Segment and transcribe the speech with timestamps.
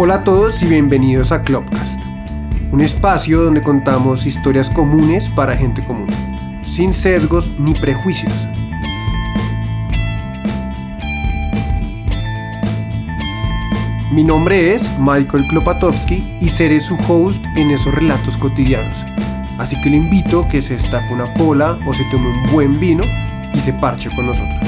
[0.00, 2.00] Hola a todos y bienvenidos a Clubcast,
[2.70, 6.06] un espacio donde contamos historias comunes para gente común,
[6.62, 8.32] sin sesgos ni prejuicios.
[14.12, 19.04] Mi nombre es Michael Klopatowski y seré su host en esos relatos cotidianos.
[19.58, 22.78] Así que le invito a que se destape una pola o se tome un buen
[22.78, 23.02] vino
[23.52, 24.67] y se parche con nosotros.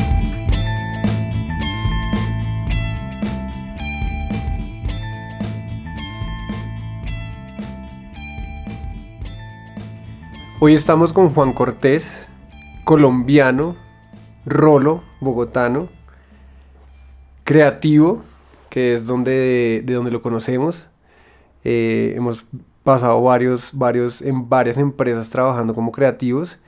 [10.62, 12.28] Hoy estamos con Juan Cortés,
[12.84, 13.77] colombiano,
[14.45, 15.88] rolo, bogotano,
[17.45, 18.20] creativo,
[18.69, 20.86] que es donde, de donde lo conocemos.
[21.64, 22.44] Eh, hemos
[22.84, 26.58] pasado varios, varios, en varias empresas trabajando como creativos.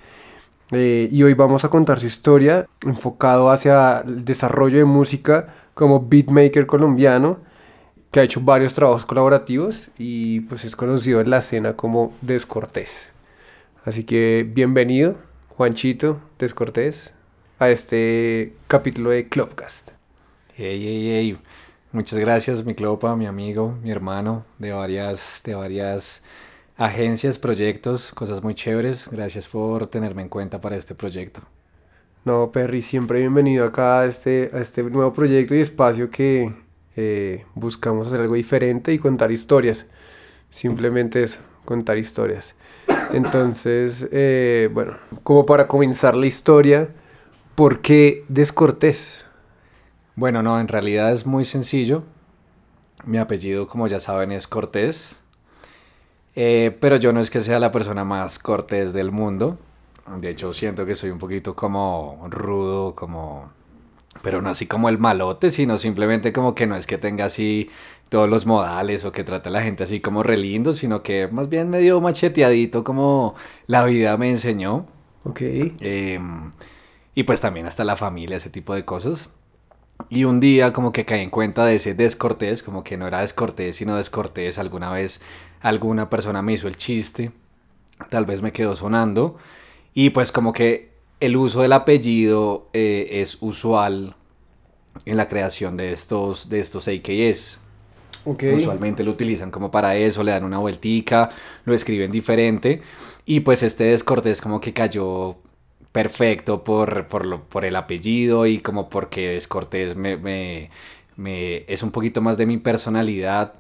[0.71, 6.01] Eh, y hoy vamos a contar su historia enfocado hacia el desarrollo de música como
[6.01, 7.41] beatmaker colombiano
[8.11, 13.12] que ha hecho varios trabajos colaborativos y pues es conocido en la escena como Descortés.
[13.85, 15.17] Así que bienvenido,
[15.49, 17.15] Juanchito Descortés,
[17.59, 19.91] a este capítulo de Clubcast.
[20.55, 21.39] Hey, hey, hey.
[21.91, 26.23] Muchas gracias, mi Clopa, mi amigo, mi hermano, de varias, de varias
[26.77, 29.09] agencias, proyectos, cosas muy chéveres.
[29.11, 31.43] Gracias por tenerme en cuenta para este proyecto.
[32.25, 36.55] No, Perry, siempre bienvenido acá a este, a este nuevo proyecto y espacio que
[36.95, 39.87] eh, buscamos hacer algo diferente y contar historias.
[40.51, 42.55] Simplemente eso, contar historias.
[43.13, 46.89] Entonces, eh, bueno, como para comenzar la historia,
[47.55, 49.25] ¿por qué Descortés?
[50.15, 52.03] Bueno, no, en realidad es muy sencillo.
[53.05, 55.23] Mi apellido, como ya saben, es Cortés.
[56.35, 59.59] Eh, pero yo no es que sea la persona más cortés del mundo.
[60.19, 63.51] De hecho, siento que soy un poquito como rudo, como...
[64.23, 67.71] Pero no así como el malote, sino simplemente como que no es que tenga así
[68.13, 71.29] todos los modales o que trate a la gente así como re lindo, sino que
[71.29, 73.35] más bien medio macheteadito como
[73.67, 74.87] la vida me enseñó.
[75.25, 75.41] Ok.
[75.41, 76.51] Em,
[77.15, 79.31] y pues también hasta la familia, ese tipo de cosas.
[80.11, 83.23] Y un día como que caí en cuenta de ese descortés, como que no era
[83.23, 84.59] descortés, sino descortés.
[84.59, 85.23] Alguna vez
[85.63, 87.33] alguna persona me hizo el chiste,
[88.11, 89.39] tal vez me quedó sonando.
[89.95, 94.17] Y pues como que el uso del apellido eh, es usual
[95.07, 97.62] en la creación de estos, de estos AKS.
[98.25, 98.55] Okay.
[98.55, 101.31] Usualmente lo utilizan como para eso, le dan una vueltica,
[101.65, 102.83] lo escriben diferente.
[103.27, 105.39] Y pues este descortés como que cayó
[105.91, 110.71] perfecto por, por, lo, por el apellido y como porque descortés me, me,
[111.17, 113.55] me, es un poquito más de mi personalidad.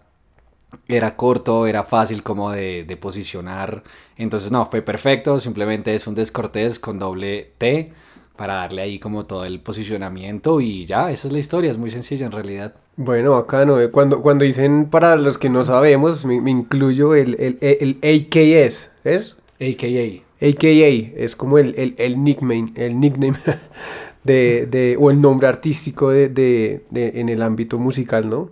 [0.89, 3.83] Era corto, era fácil como de, de posicionar.
[4.17, 5.41] Entonces no, fue perfecto.
[5.41, 7.93] Simplemente es un descortés con doble T
[8.37, 11.91] para darle ahí como todo el posicionamiento y ya, esa es la historia, es muy
[11.91, 12.75] sencilla en realidad.
[12.97, 17.37] Bueno, acá no, cuando, cuando dicen para los que no sabemos, me, me incluyo el,
[17.39, 19.39] el, el, AKS, ¿es?
[19.61, 20.23] AKA.
[20.41, 23.39] AKA, es como el, el, el nickname, el nickname
[24.25, 28.51] de, de, o el nombre artístico de, de, de, en el ámbito musical, ¿no?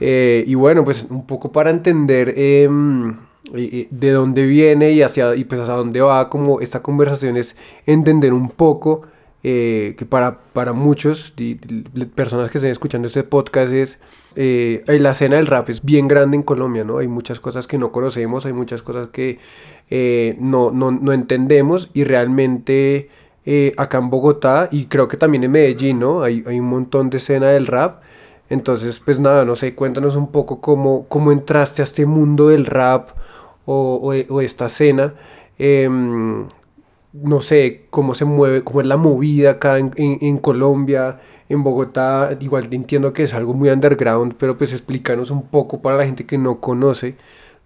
[0.00, 2.34] Eh, y bueno, pues un poco para entender...
[2.36, 2.68] Eh,
[3.52, 8.32] de dónde viene y hacia y pues hacia dónde va como esta conversación es entender
[8.32, 9.02] un poco
[9.44, 11.32] eh, que para, para muchos
[12.14, 13.98] personas que estén escuchando este podcast es
[14.34, 17.78] eh, la escena del rap es bien grande en Colombia no hay muchas cosas que
[17.78, 19.38] no conocemos hay muchas cosas que
[19.90, 23.08] eh, no, no, no, entendemos y realmente
[23.76, 27.18] acá en Bogotá y creo que también en Medellín no hay, hay un montón de
[27.18, 28.02] escena del rap.
[28.48, 32.66] Entonces, pues nada, no sé, cuéntanos un poco cómo, cómo entraste a este mundo del
[32.66, 33.10] rap
[33.66, 35.14] o, o, o esta escena.
[35.58, 35.88] Eh,
[37.22, 41.62] no sé, cómo se mueve, cómo es la movida acá en, en, en, Colombia, en
[41.62, 42.36] Bogotá.
[42.40, 46.26] Igual entiendo que es algo muy underground, pero pues explícanos un poco para la gente
[46.26, 47.16] que no conoce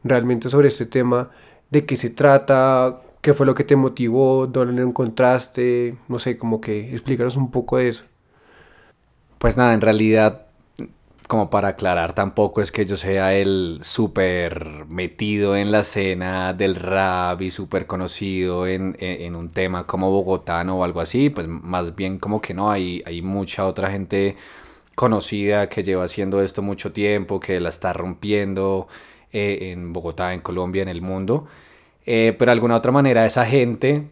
[0.05, 1.31] realmente sobre este tema,
[1.71, 6.39] de qué se trata, qué fue lo que te motivó, dónde lo encontraste, no sé,
[6.39, 8.05] como que explícanos un poco de eso.
[9.39, 10.47] Pues nada, en realidad
[11.31, 16.75] como para aclarar, tampoco es que yo sea el súper metido en la escena del
[16.75, 21.95] rap y súper conocido en, en, un tema como bogotano o algo así, pues más
[21.95, 24.37] bien como que no, hay, hay mucha otra gente
[24.97, 28.89] conocida que lleva haciendo esto mucho tiempo, que la está rompiendo
[29.33, 31.47] eh, en Bogotá, en Colombia, en el mundo,
[32.07, 34.09] eh, pero de alguna otra manera esa gente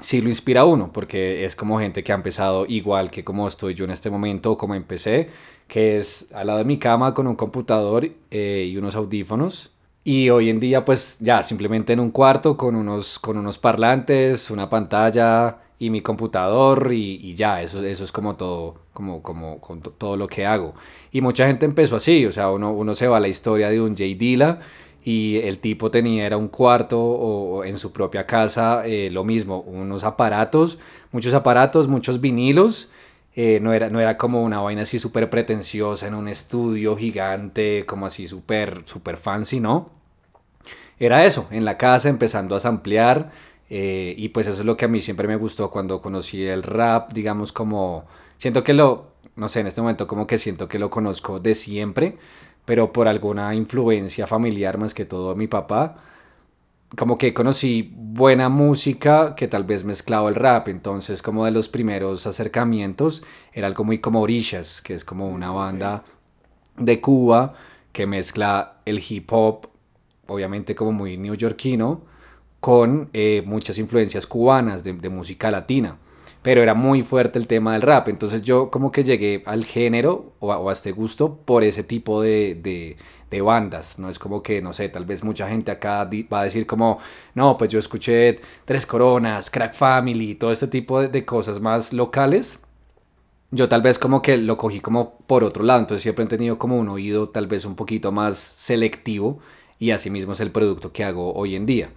[0.00, 3.74] sí lo inspira uno, porque es como gente que ha empezado igual que como estoy
[3.74, 5.30] yo en este momento, como empecé,
[5.66, 9.72] que es al lado de mi cama con un computador eh, y unos audífonos.
[10.04, 14.50] Y hoy en día pues ya simplemente en un cuarto con unos, con unos parlantes,
[14.50, 19.60] una pantalla y mi computador y, ya, eso, eso es como todo, como, como,
[19.98, 20.74] todo lo que hago.
[21.12, 23.80] Y mucha gente empezó así, o sea, uno, uno se va a la historia de
[23.80, 24.60] un Jay Dilla
[25.08, 29.60] y el tipo tenía, era un cuarto o, en su propia casa, eh, lo mismo,
[29.60, 30.78] unos aparatos,
[31.12, 32.90] muchos aparatos, muchos vinilos.
[33.34, 37.86] Eh, no, era, no era como una vaina así súper pretenciosa en un estudio gigante,
[37.86, 39.88] como así súper super fancy, ¿no?
[40.98, 43.30] Era eso, en la casa empezando a samplear
[43.70, 46.62] eh, y pues eso es lo que a mí siempre me gustó cuando conocí el
[46.62, 48.04] rap, digamos como,
[48.36, 51.54] siento que lo, no sé, en este momento como que siento que lo conozco de
[51.54, 52.18] siempre,
[52.68, 55.96] pero por alguna influencia familiar más que todo mi papá,
[56.98, 61.70] como que conocí buena música que tal vez mezclaba el rap, entonces como de los
[61.70, 63.24] primeros acercamientos
[63.54, 66.04] era algo muy como Orishas, que es como una banda
[66.76, 67.54] de Cuba
[67.90, 69.70] que mezcla el hip hop,
[70.26, 72.02] obviamente como muy neoyorquino,
[72.60, 75.96] con eh, muchas influencias cubanas de, música latina.
[76.42, 78.08] Pero era muy fuerte el tema del rap.
[78.08, 82.96] Entonces yo como que llegué al género o a, este gusto por ese tipo de,
[83.30, 83.98] de, bandas.
[83.98, 86.98] No es como que, no sé, tal vez mucha gente acá va a decir como,
[87.34, 92.60] no, pues yo escuché Tres Coronas, Crack Family, todo este tipo de, cosas más locales
[93.50, 96.58] yo tal vez como que lo cogí como por otro lado, entonces siempre he tenido
[96.58, 99.38] como un oído tal vez un poquito más selectivo
[99.78, 101.90] y así mismo es el producto que hago hoy en día.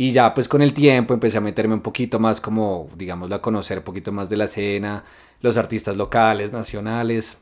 [0.00, 3.42] Y ya pues con el tiempo empecé a meterme un poquito más como, digamos, a
[3.42, 5.04] conocer un poquito más de la escena,
[5.42, 7.36] los artistas locales, nacionales,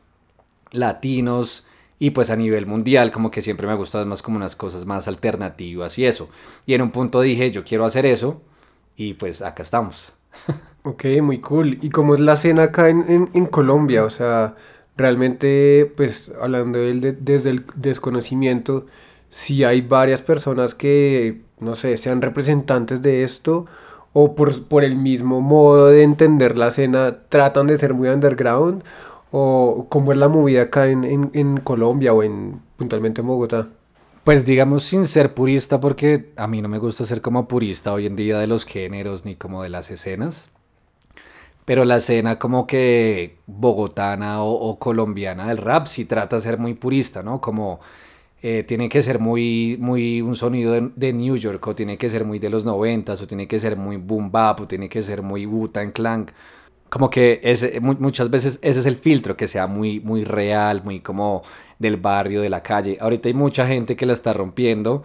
[0.71, 1.65] latinos
[1.99, 4.85] y pues a nivel mundial como que siempre me ha gustado más como unas cosas
[4.85, 6.27] más alternativas y eso.
[6.65, 8.41] Y en un punto dije, yo quiero hacer eso
[8.97, 10.15] y pues acá estamos.
[10.83, 11.79] ok, muy cool.
[11.81, 14.03] ¿Y cómo es la escena acá en, en, Colombia?
[14.03, 14.57] O sea,
[14.97, 18.85] realmente pues hablando de, desde el desconocimiento,
[19.29, 23.65] si hay varias personas que no sé, sean representantes de esto
[24.13, 28.83] o por, por el mismo modo de entender la escena tratan de ser muy underground
[29.31, 33.67] o cómo es la movida acá en, en, Colombia o en puntualmente en Bogotá.
[34.23, 38.07] Pues digamos sin ser purista porque a mí no me gusta ser como purista hoy
[38.07, 40.49] en día de los géneros ni como de las escenas.
[41.65, 46.57] Pero la escena como que bogotana o, o colombiana del rap sí trata de ser
[46.57, 47.39] muy purista, ¿no?
[47.39, 47.79] Como
[48.41, 52.25] eh, tiene que ser muy, muy un sonido de, New York, o tiene que ser
[52.25, 55.21] muy de los noventas, o tiene que ser muy boom bap, o tiene que ser
[55.21, 56.31] muy Wu-Tang Clan.
[56.89, 61.01] Como que ese, muchas veces ese es el filtro, que sea muy, muy real, muy
[61.01, 61.43] como
[61.77, 62.97] del barrio, de la calle.
[62.99, 65.03] Ahorita hay mucha gente que la está rompiendo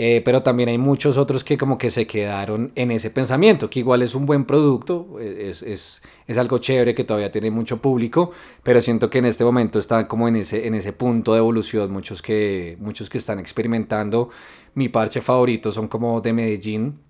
[0.00, 3.80] eh, pero también hay muchos otros que como que se quedaron en ese pensamiento, que
[3.80, 8.30] igual es un buen producto, es, es, es, algo chévere que todavía tiene mucho público,
[8.62, 11.90] pero siento que en este momento están como en ese, en ese punto de evolución,
[11.90, 14.30] muchos que, muchos que están experimentando.
[14.74, 17.00] Mi parche favorito son como de Medellín,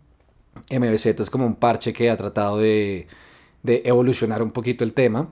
[0.70, 3.06] MBZ es como un parche que ha tratado de,
[3.62, 5.28] de evolucionar un poquito el tema.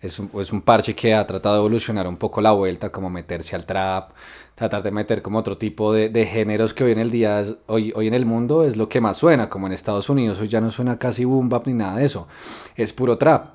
[0.00, 3.10] Es un, es un, parche que ha tratado de evolucionar un poco la vuelta, como
[3.10, 4.12] meterse al trap,
[4.54, 7.92] tratar de meter como otro tipo de, de, géneros que hoy en el día, hoy,
[7.96, 10.60] hoy en el mundo es lo que más suena, como en Estados Unidos hoy ya
[10.60, 12.28] no suena casi boom bap ni nada de eso,
[12.76, 13.48] es puro trap.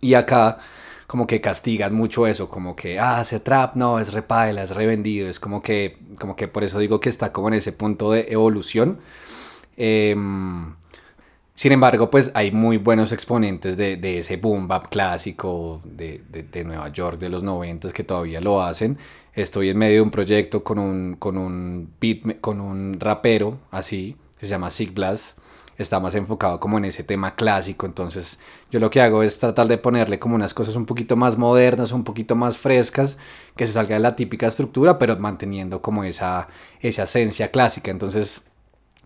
[0.00, 0.58] Y acá
[1.06, 5.28] como que castigan mucho eso, como que, ah, ese trap no, es repaila, es revendido,
[5.28, 8.26] es como que, como que por eso digo que está como en ese punto de
[8.30, 8.98] evolución.
[9.76, 10.74] Em,
[11.54, 16.88] sin embargo, pues hay muy buenos exponentes de, ese boom bap clásico de, de, Nueva
[16.88, 18.98] York de los 90 que todavía lo hacen
[19.34, 24.16] estoy en medio de un proyecto con un, con un, beat, con un rapero así,
[24.38, 25.38] que se llama Sig Blast.
[25.76, 27.84] Está más enfocado como en ese tema clásico.
[27.84, 28.38] Entonces,
[28.70, 31.90] yo lo que hago es tratar de ponerle como unas cosas un poquito más modernas,
[31.90, 33.18] un poquito más frescas,
[33.56, 36.46] que se salga de la típica estructura, pero manteniendo como esa,
[36.78, 37.90] esa esencia clásica.
[37.90, 38.44] Entonces,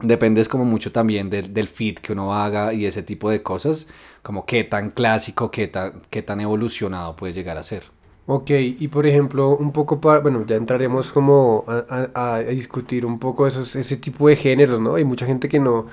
[0.00, 3.88] depende como mucho también del, del fit que uno haga y ese tipo de cosas,
[4.22, 7.84] como qué tan clásico, qué tan, qué tan evolucionado puede llegar a ser.
[8.30, 13.46] Ok, y por ejemplo, un poco para, bueno, ya entraremos como a, discutir un poco
[13.46, 14.96] esos, ese tipo de géneros, ¿no?
[14.96, 15.86] Hay mucha gente que no,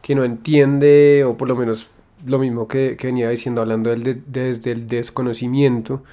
[0.00, 1.90] que no entiende, o por lo menos
[2.24, 6.04] lo mismo que, venía diciendo, hablando del desde el desconocimiento,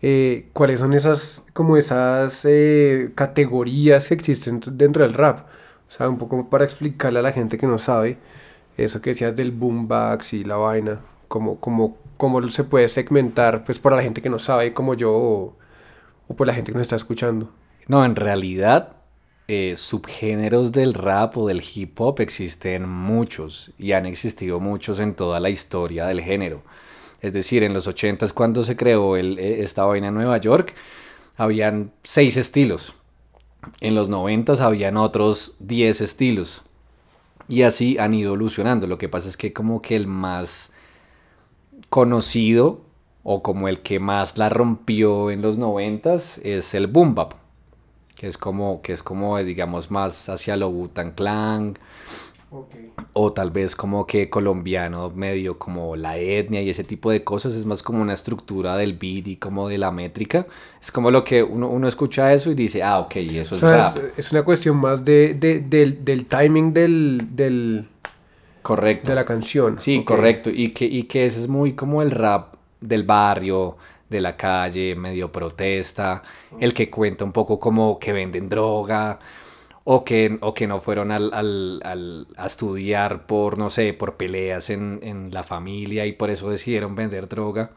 [0.00, 5.46] eh, cuáles son esas, como esas eh, categorías que existen dentro del rap.
[5.88, 8.18] O sea, un poco para explicarle a la gente que no sabe,
[8.76, 11.58] eso que decías del boombox y la vaina, como
[12.18, 15.56] cómo se puede segmentar, pues para la gente que no sabe, como yo, o,
[16.36, 17.50] por la gente que nos está escuchando.
[17.86, 18.96] No, en realidad,
[19.46, 25.14] eh, subgéneros del rap o del hip hop existen muchos y han existido muchos en
[25.14, 26.62] toda la historia del género.
[27.22, 30.74] Es decir, en los 80 cuando se creó el, eh, esta vaina en Nueva York,
[31.36, 32.94] habían seis estilos.
[33.80, 36.62] En los 90 habían otros 10 estilos.
[37.48, 38.86] Y así han ido evolucionando.
[38.86, 40.70] Lo que pasa es que como que el más
[41.88, 42.82] conocido
[43.22, 47.34] o como el que más la rompió en los noventas es el boom bap,
[48.14, 51.78] que es como, que es como digamos más hacia lo Wu-Tang Clan,
[53.12, 57.54] o tal vez como que colombiano, medio como la etnia y ese tipo de cosas.
[57.54, 60.46] Es más como una estructura del beat y como de la métrica.
[60.80, 63.96] Es como lo que uno, uno escucha eso y dice, ah, ok, eso es rap.
[64.16, 67.88] Es, una cuestión más de, de, del, del, timing del, del...
[68.62, 69.10] Correcto.
[69.10, 69.78] De la canción.
[69.78, 70.50] Sí, correcto.
[70.50, 73.76] Y que, y que ese es muy como el rap del barrio,
[74.08, 76.22] de la calle, medio protesta.
[76.58, 79.18] El que cuenta un poco como que venden droga
[79.90, 84.18] o que, o que no fueron al, al, al, a estudiar por, no sé, por
[84.18, 87.70] peleas en, en, la familia y por eso decidieron vender droga.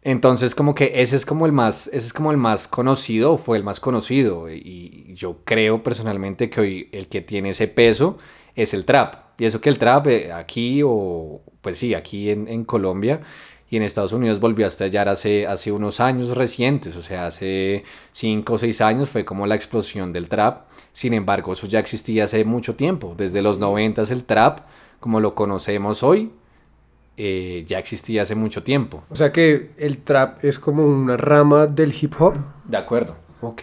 [0.00, 3.58] Entonces como que ese es como el más, ese es como el más conocido, fue
[3.58, 8.16] el más conocido y yo creo personalmente que hoy el que tiene ese peso
[8.54, 9.16] es el trap.
[9.38, 13.20] Y eso que el trap eh, aquí o pues sí, aquí en, en Colombia
[13.68, 17.84] y en Estados Unidos volvió a estallar hace, hace unos años recientes, o sea, hace
[18.12, 22.24] 5 o 6 años fue como la explosión del trap sin embargo, eso ya existía
[22.24, 23.14] hace mucho tiempo.
[23.18, 24.60] Desde los 90 el trap,
[24.98, 26.32] como lo conocemos hoy,
[27.18, 29.04] eh, ya existía hace mucho tiempo.
[29.10, 32.36] O sea que el trap es como una rama del hip hop.
[32.64, 33.14] De acuerdo.
[33.42, 33.62] Ok.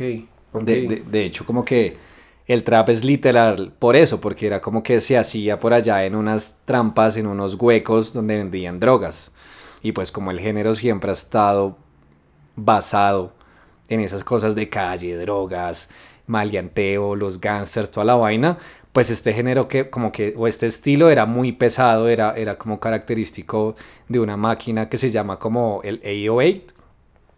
[0.61, 1.97] De, de, hecho, como que
[2.45, 6.13] el trap es literal por eso, porque era como que se hacía por allá en
[6.13, 9.31] unas trampas, en unos huecos donde vendían drogas.
[9.83, 11.77] Y pues como el género siempre ha estado
[12.55, 13.33] basado
[13.89, 15.89] en esas cosas de calle, drogas,
[16.25, 18.57] maleanteo, los gangsters, toda la vaina,
[18.93, 22.79] pues este género que como que, o este estilo era muy pesado, era, era como
[22.79, 23.75] característico
[24.07, 26.73] de una máquina que se llama como el 808.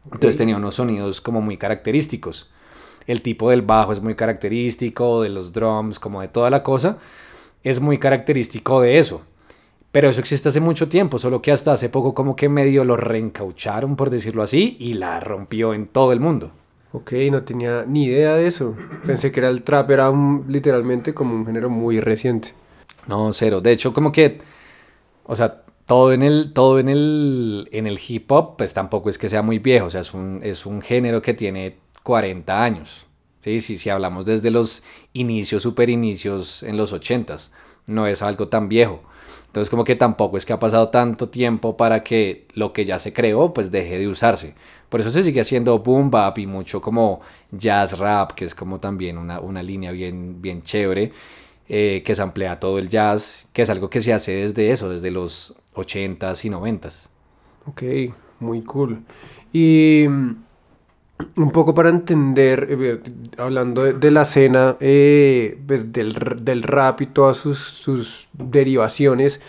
[0.06, 2.52] Entonces tenía unos sonidos como muy característicos.
[3.08, 6.98] El tipo del bajo es muy característico, de los drums, como de toda la cosa,
[7.64, 9.24] es muy característico de eso.
[9.96, 12.98] Pero eso existe hace mucho tiempo, solo que hasta hace poco como que medio lo
[12.98, 16.52] reencaucharon, por decirlo así, y la rompió en todo el mundo.
[16.92, 18.76] Ok, no tenía ni idea de eso.
[19.06, 20.12] Pensé que era el trap, era
[20.50, 22.54] literalmente como un género muy reciente.
[23.08, 23.62] No, cero.
[23.62, 24.40] De hecho, como que,
[25.24, 29.18] o sea, todo en el, todo en el, en el hip hop, pues tampoco es
[29.18, 29.86] que sea muy viejo.
[29.86, 33.06] O sea, es un, es un género que tiene 40 años.
[33.46, 34.84] Sí, sí, si hablamos desde los
[35.14, 37.52] inicios, super inicios en los 80s.
[37.88, 39.02] No es algo tan viejo.
[39.56, 43.00] Entonces como que tampoco es que ha pasado tanto tiempo para que lo que ya
[43.00, 44.54] se creó pues deje de usarse.
[44.90, 47.22] Por eso se sigue haciendo boom bap y mucho como
[47.52, 51.14] jazz rap, que es como también una, una línea bien, bien chévere,
[51.70, 54.90] eh, que se amplía todo el jazz, que es algo que se hace desde eso,
[54.90, 57.08] desde los 80s y 90s.
[57.66, 59.06] Ok, muy cool.
[59.54, 60.06] Y
[61.38, 63.00] un poco para entender, eh,
[63.38, 69.40] hablando de, la escena eh, pues del, del, rap y todas sus, sus derivaciones,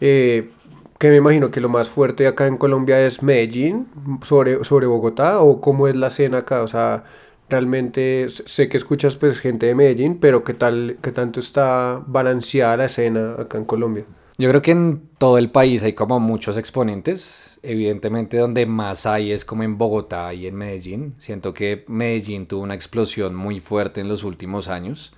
[0.00, 0.50] eh,
[0.98, 3.88] que me imagino que lo más fuerte acá en Colombia es Medellín,
[4.22, 7.04] sobre, sobre Bogotá, o cómo es la escena acá, o sea,
[7.48, 12.76] realmente sé que escuchas pues gente de Medellín, pero qué tal, qué tanto está balanceada
[12.76, 14.04] la escena acá en Colombia.
[14.38, 17.49] Yo creo que en todo el país hay como muchos exponentes.
[17.62, 21.14] Evidentemente donde más hay es como en Bogotá y en Medellín.
[21.18, 25.12] Siento que Medellín tuvo una explosión muy fuerte en los últimos años.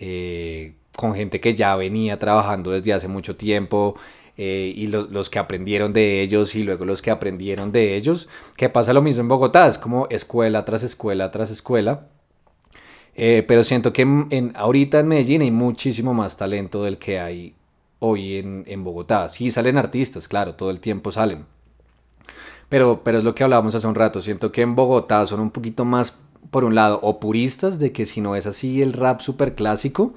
[0.00, 3.96] Eh, con gente que ya venía trabajando desde hace mucho tiempo.
[4.36, 8.68] Eh, y los que aprendieron de ellos y luego los que aprendieron de ellos, que
[8.68, 12.08] pasa lo mismo en Bogotá, es como escuela tras escuela tras escuela,
[13.14, 17.54] eh, pero siento que en, ahorita en Medellín hay muchísimo más talento del que hay
[18.00, 19.28] hoy en, en, Bogotá.
[19.28, 21.46] Sí salen artistas, claro, todo el tiempo salen.
[22.68, 24.20] Pero, pero es lo que hablábamos hace un rato.
[24.20, 26.18] Siento que en Bogotá son un poquito más,
[26.50, 30.14] por un lado, o puristas de que si no es así el rap súper clásico,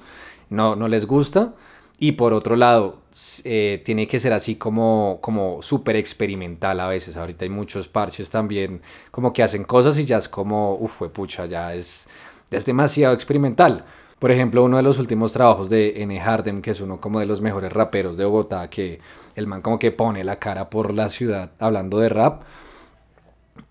[0.50, 1.54] no, no les gusta.
[2.00, 2.98] Y por otro lado,
[3.44, 7.16] eh, tiene que ser así como, como súper experimental a veces.
[7.16, 11.46] Ahorita hay muchos parches también como que hacen cosas y ya es como, uff, pucha,
[11.46, 12.06] ya es,
[12.50, 13.84] es demasiado experimental.
[14.18, 16.18] Por ejemplo, uno de los últimos trabajos de N.
[16.18, 19.00] Harden, que es uno como de los mejores raperos de Bogotá, que
[19.36, 22.42] el man como que pone la cara por la ciudad hablando de rap.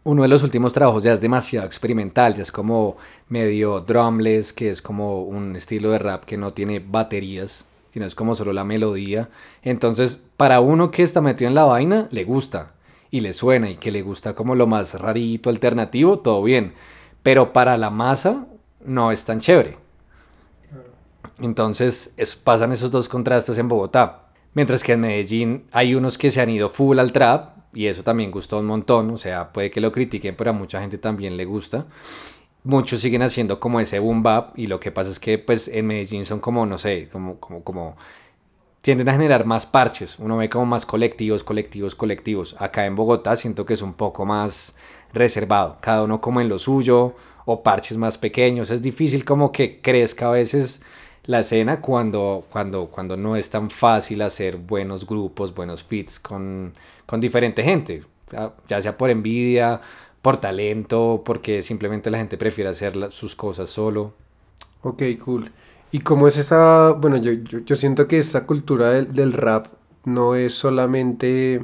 [0.04, 2.96] Uno de los últimos trabajos ya es demasiado experimental, ya es como
[3.28, 8.16] medio drumless, que es como un estilo de rap que no tiene baterías, sino es
[8.16, 9.30] como solo la melodía.
[9.64, 12.72] Entonces, para uno que está metido en la vaina, le gusta
[13.12, 16.74] y le suena y que le gusta como lo más rarito, alternativo, todo bien.
[17.22, 18.46] Pero para la masa
[18.86, 19.87] no es tan chévere.
[21.40, 24.24] Entonces pasan esos dos contrastes en Bogotá.
[24.54, 28.04] Mientras que en Medellín hay unos que se han ido full al trap y eso
[28.04, 29.12] también gustó un montón.
[29.12, 31.86] O sea, puede que lo critiquen, pero a mucha gente también le gusta.
[32.64, 35.88] muchos siguen haciendo como ese boom bap y lo que pasa es que pues en
[35.88, 37.96] Medellín son como, no sé, como, como, como
[38.82, 42.56] tienden a generar más parches, uno ve como más colectivos, colectivos, colectivos.
[42.58, 44.76] Acá en Bogotá siento que es un poco más
[45.14, 47.14] reservado, cada uno como en lo suyo
[47.46, 48.72] o parches más pequeños.
[48.72, 50.82] Es difícil como que crezca a veces
[51.28, 56.74] la escena cuando, cuando, cuando no es tan fácil hacer buenos grupos, buenos fits con,
[57.06, 58.04] con diferente gente,
[58.68, 59.82] ya sea por envidia,
[60.22, 64.14] por talento, porque simplemente la gente prefiere hacer sus cosas solo.
[64.82, 65.52] Ok, cool.
[65.92, 69.68] ¿Y cómo es esa, bueno, yo, yo, siento que esa cultura del, del, rap
[70.06, 71.64] no es solamente,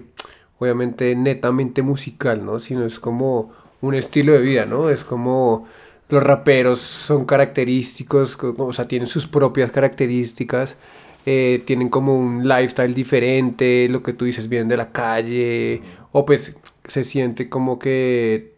[0.60, 2.60] obviamente, netamente musical, ¿no?
[2.60, 3.52] Sino es como
[3.82, 4.90] un estilo de vida, ¿no?
[4.90, 5.68] Es como
[6.14, 10.78] los raperos son característicos, o sea, tienen sus propias características,
[11.26, 16.26] eh, tienen como un lifestyle diferente, lo que tú dices, vienen de la calle, o
[16.26, 16.56] pues
[16.86, 18.54] se siente como que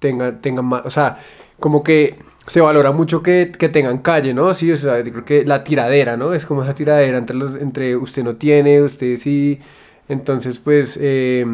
[0.00, 1.18] tengan, tengan más, o sea,
[1.58, 2.16] como que
[2.46, 4.52] se valora mucho que, que, tengan calle, ¿no?
[4.54, 6.34] Sí, o sea, creo que la tiradera, ¿no?
[6.34, 9.60] Es como esa tiradera entre, los, entre usted no tiene, usted sí.
[10.08, 11.44] Entonces, pues, eh,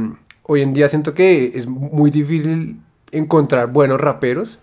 [0.42, 2.80] hoy en día siento que es muy difícil
[3.12, 4.58] encontrar buenos raperos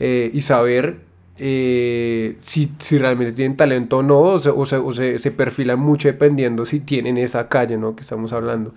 [0.00, 1.00] eh, y saber
[1.42, 6.08] eh, si, si, realmente tienen talento o no, o, se, o, se, se, perfilan mucho
[6.08, 7.94] dependiendo si tienen esa calle, ¿no?
[7.96, 8.74] Que estamos hablando.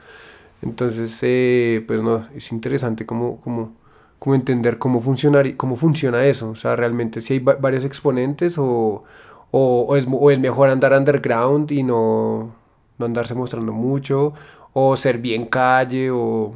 [0.62, 3.74] Entonces, eh, pues no, es interesante cómo, cómo,
[4.20, 6.52] cómo entender cómo, funcionar, cómo funciona eso.
[6.52, 9.04] O sea, realmente si hay varios exponentes o,
[9.52, 12.56] o, es, o es mejor andar underground y no,
[12.98, 14.34] no andarse mostrando mucho
[14.74, 16.54] o ser bien calle, o,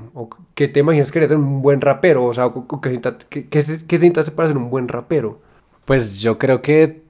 [0.55, 2.25] ¿qué te imaginas que eres un buen rapero?
[2.25, 2.51] O sea,
[3.29, 5.39] ¿qué, qué, se, se para ser un buen rapero?
[5.85, 7.03] Pues yo creo que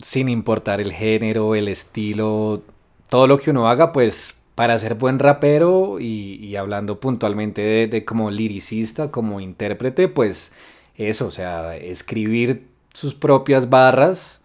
[0.00, 2.62] sin importar el género, el estilo,
[3.08, 8.04] todo lo que uno haga, pues para ser buen rapero y, hablando puntualmente de, de,
[8.04, 10.52] como liricista, como intérprete, pues
[10.96, 14.40] eso, o sea, escribir sus propias barras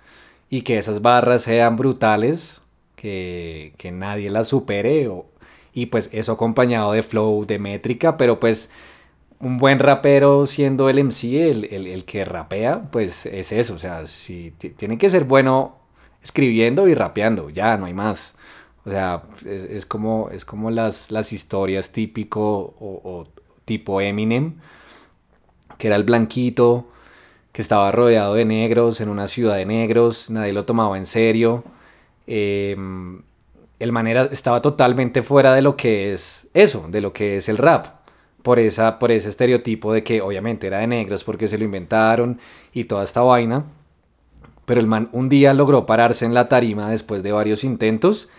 [0.50, 2.62] y que esas barras sean brutales,
[2.96, 5.26] que, que nadie las supere o,
[5.74, 8.70] y pues eso acompañado de flow, de métrica, pero pues
[9.40, 13.80] un buen rapero siendo el MC, el, el, el que rapea, pues es eso, o
[13.80, 15.78] sea, si tiene que ser bueno
[16.24, 18.36] escribiendo y rapeando, ya, no hay más.
[18.86, 23.28] O sea, es, es como, es como las, las historias típico o,
[23.66, 24.56] tipo Eminem,
[25.78, 26.88] que era el blanquito,
[27.52, 31.64] que estaba rodeado de negros en una ciudad de negros, nadie lo tomaba en serio.
[32.28, 32.76] Eh,
[33.84, 37.58] el manera estaba totalmente fuera de lo que es eso, de lo que es el
[37.58, 37.88] rap.
[38.42, 42.40] Por, esa, por ese estereotipo de que obviamente era de negros porque se lo inventaron
[42.74, 43.66] y toda esta vaina.
[44.66, 48.30] Pero el man un día logró pararse en la tarima después de varios intentos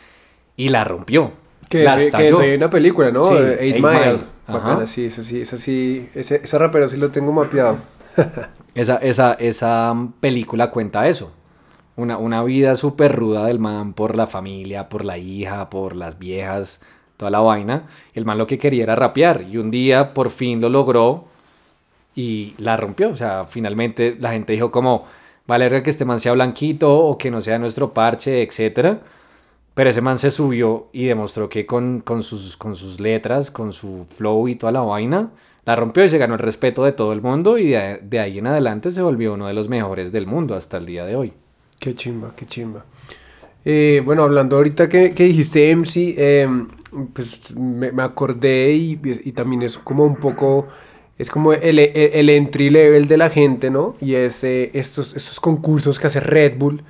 [0.57, 1.33] y la rompió.
[1.69, 3.25] Que, la que es una película, ¿no?
[3.25, 4.19] Sí, Eight, Mile.
[4.47, 6.09] Bacana, sí, eso sí, eso sí.
[6.15, 7.79] Ese, ese rapero sí lo tengo mapeado.
[8.75, 11.33] esa, esa, esa película cuenta eso.
[11.97, 16.19] Una, una vida súper ruda del man por la familia, por la hija, por las
[16.19, 16.81] viejas,
[17.17, 17.89] toda la vaina.
[18.15, 21.27] El man lo que quería era rapear y un día por fin lo logró
[22.15, 23.11] y la rompió.
[23.11, 25.05] O sea, finalmente la gente dijo como,
[25.47, 28.99] vale que este man sea blanquito o que no sea nuestro parche, etc.
[29.75, 33.73] Pero ese man se subió y demostró que con, con, sus, con sus letras, con
[33.73, 35.31] su flow y toda la vaina,
[35.65, 38.39] la rompió y se ganó el respeto de todo el mundo y de, de ahí
[38.39, 41.33] en adelante se volvió uno de los mejores del mundo hasta el día de hoy.
[41.79, 42.85] Qué chimba, qué chimba.
[43.65, 46.69] Eh, bueno, hablando ahorita que, que dijiste MC, em,
[47.13, 50.69] pues me, me acordé y, y, también es como un poco,
[51.19, 53.97] es como el, el, entry level de la gente, ¿no?
[54.01, 56.83] Y es eh, estos, estos concursos que hace Red Bull,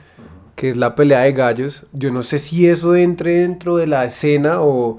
[0.57, 1.87] que es la pelea de gallos.
[1.93, 4.99] Yo no sé si eso entre dentro de la escena o,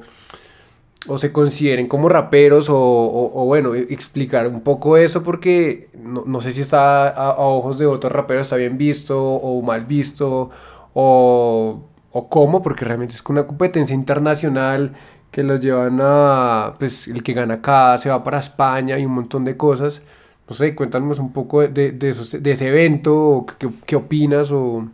[1.08, 6.24] o se consideren como raperos o, o, o, bueno, explicar un poco eso porque no,
[6.26, 9.86] no sé si está a, a, ojos de otros raperos está bien visto o mal
[9.86, 10.50] visto
[10.94, 14.96] o, o cómo, porque realmente es una competencia internacional
[15.32, 19.14] que los llevan a, pues el que gana acá se va para España y un
[19.16, 20.02] montón de cosas.
[20.48, 24.88] No sé, cuéntanos un poco de, de, esos, de ese evento, qué, qué opinas o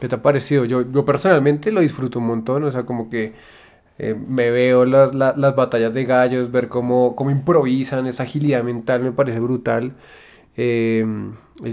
[0.00, 0.64] qué te ha parecido.
[0.64, 3.34] Yo, yo personalmente lo disfruto un montón, o sea, como que
[3.98, 8.64] eh, me veo las, las, las, batallas de gallos, ver cómo, cómo, improvisan, esa agilidad
[8.64, 9.94] mental me parece brutal.
[10.56, 11.04] Eh,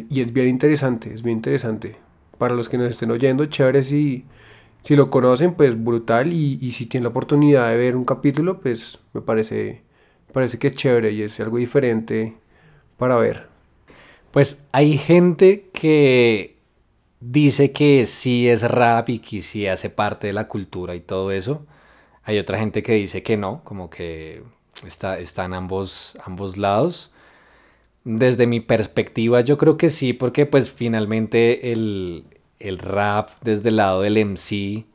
[0.09, 1.95] y es bien interesante, es bien interesante.
[2.37, 4.25] Para los que nos estén oyendo, chévere si,
[4.83, 6.33] si lo conocen, pues brutal.
[6.33, 9.81] Y, y si tienen la oportunidad de ver un capítulo, pues me parece,
[10.33, 12.35] parece que es chévere y es algo diferente
[12.97, 13.47] para ver.
[14.31, 16.57] Pues hay gente que
[17.19, 21.31] dice que sí es rap y que sí hace parte de la cultura y todo
[21.31, 21.65] eso.
[22.23, 24.43] Hay otra gente que dice que no, como que
[24.85, 27.11] está, está en ambos, ambos lados.
[28.03, 32.25] Desde mi perspectiva, yo creo que sí, porque pues finalmente el,
[32.59, 34.85] el rap desde el lado del MC,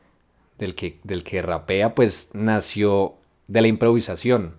[0.57, 3.15] del que, del que rapea, pues nació
[3.47, 4.55] de la improvisación.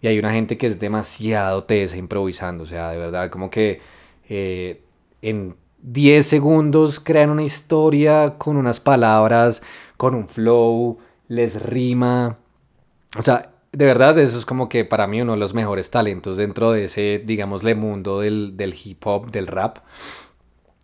[0.00, 3.80] Y hay una gente que es demasiado tesa improvisando, o sea, de verdad, como que
[4.28, 4.82] eh,
[5.20, 9.62] en 10 segundos crean una historia con unas palabras,
[9.96, 10.98] con un flow,
[11.32, 12.36] les rima.
[13.16, 16.36] O sea, de verdad, eso es como que para mí uno de los mejores talentos
[16.36, 19.78] dentro de ese, digámosle, mundo del, hip hop, del rap.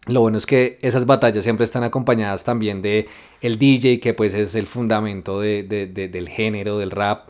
[0.06, 3.08] Lo bueno es que esas batallas siempre están acompañadas también de
[3.42, 7.28] el DJ, que pues es el fundamento del género del rap.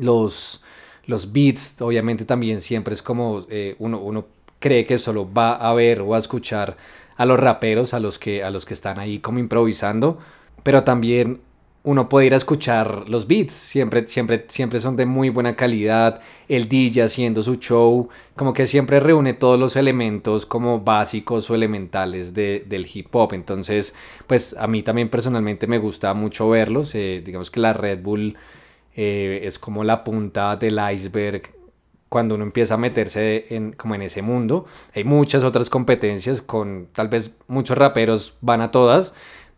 [0.00, 0.64] Los,
[1.04, 4.24] los beats, obviamente también siempre es como eh, uno, uno
[4.58, 6.78] cree que solo va a ver o a escuchar
[7.18, 10.18] a los raperos, a los que, a los que están ahí como improvisando,
[10.62, 11.42] pero también
[11.84, 16.20] uno puede ir a escuchar los beats, siempre, siempre, siempre son de muy buena calidad,
[16.48, 21.54] el DJ haciendo su show, como que siempre reúne todos los elementos como básicos o
[21.56, 23.94] elementales del hip hop, entonces
[24.28, 28.36] pues a mí también personalmente me gusta mucho verlos, eh, digamos que la Red Bull
[28.94, 31.42] eh, es como la punta del iceberg
[32.08, 36.88] cuando uno empieza a meterse en, como en ese mundo, hay muchas otras competencias con
[36.92, 39.14] tal vez muchos raperos van a todas,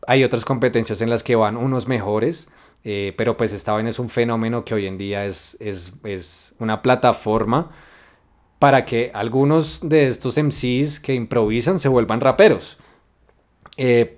[0.06, 2.48] hay otras competencias en las que van unos mejores,
[2.84, 6.82] eh, pero pues esta vaina es un fenómeno que hoy en día es, es, una
[6.82, 7.70] plataforma
[8.58, 12.78] para que algunos de estos MCs que improvisan se vuelvan raperos.
[13.76, 14.16] Eh,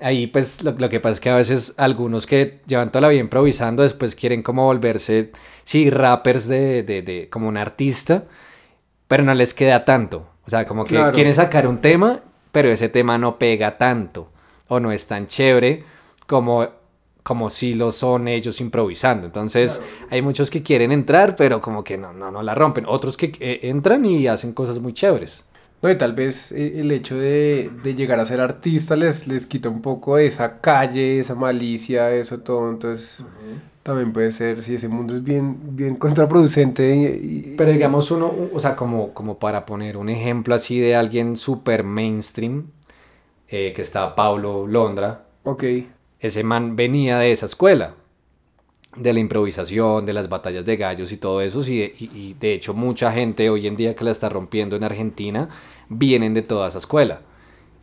[0.00, 3.20] ahí pues lo, que pasa es que a veces algunos que llevan toda la vida
[3.20, 5.32] improvisando después quieren como volverse,
[5.64, 8.24] sí, rappers de, de, como un artista,
[9.08, 10.28] pero no les queda tanto.
[10.44, 14.32] O sea, como que quieren sacar un tema, pero ese tema no pega tanto
[14.72, 15.84] o no es tan chévere
[16.26, 16.66] como,
[17.22, 19.26] como si lo son ellos improvisando.
[19.26, 22.86] Entonces hay muchos que quieren entrar, pero como que no, no, no la rompen.
[22.86, 25.44] Otros que eh, entran y hacen cosas muy chéveres.
[25.82, 29.68] No, y tal vez eh, el hecho de, llegar a ser artista les, les quita
[29.68, 32.70] un poco esa calle, esa malicia, eso todo.
[32.70, 33.22] Entonces,
[33.82, 37.54] también puede ser, si ese mundo es bien, bien contraproducente.
[37.58, 41.84] Pero digamos uno, o sea, como, como para poner un ejemplo así de alguien súper
[41.84, 42.68] mainstream,
[43.54, 45.26] eh, que está Pablo Londra.
[45.42, 45.64] Ok.
[46.18, 47.96] Ese man venía de esa escuela,
[48.96, 51.60] de la improvisación, de las batallas de gallos y todo eso.
[51.68, 55.50] Y de, hecho mucha gente hoy en día que la está rompiendo en Argentina
[55.90, 57.20] vienen de toda esa escuela.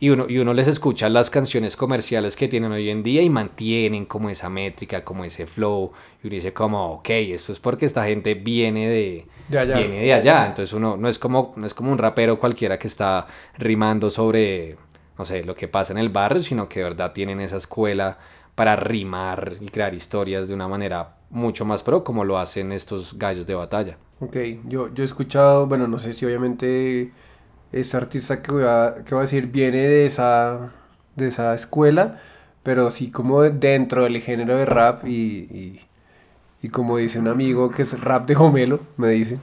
[0.00, 3.30] Y uno, y uno les escucha las canciones comerciales que tienen hoy en día y
[3.30, 5.92] mantienen como esa métrica, como ese flow.
[6.24, 10.46] Y uno dice como, ok, esto es porque esta gente viene de, Viene de allá.
[10.46, 14.76] Entonces uno no es, como, no es como un rapero cualquiera que está rimando sobre
[15.20, 18.16] no sé, lo que pasa en el barrio, sino que de verdad tienen esa escuela
[18.54, 23.18] para rimar y crear historias de una manera mucho más pro, como lo hacen estos
[23.18, 23.98] gallos de batalla.
[24.20, 27.12] Ok, yo, yo he escuchado, bueno, no sé si obviamente
[27.70, 30.72] este artista que voy a, que voy a decir viene de esa,
[31.16, 32.18] de esa escuela,
[32.62, 35.82] pero sí como dentro del género de rap y,
[36.62, 39.38] y, como dice un amigo que es rap de Homelo, me dicen,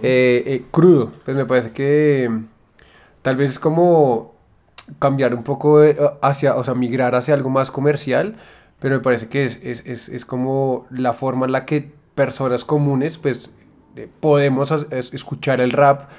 [0.00, 2.30] eh, eh, crudo, pues me parece que
[3.20, 4.39] tal vez es como
[4.98, 8.36] cambiar un poco eh, hacia, o sea, migrar hacia algo más comercial,
[8.78, 12.64] pero me parece que es, es, es, es como la forma en la que personas
[12.64, 13.50] comunes, pues,
[13.96, 16.10] eh, podemos escuchar el rap,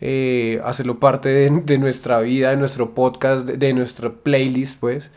[0.00, 5.10] eh, hacerlo parte de, nuestra vida, de nuestro podcast, de, nuestra playlist, pues,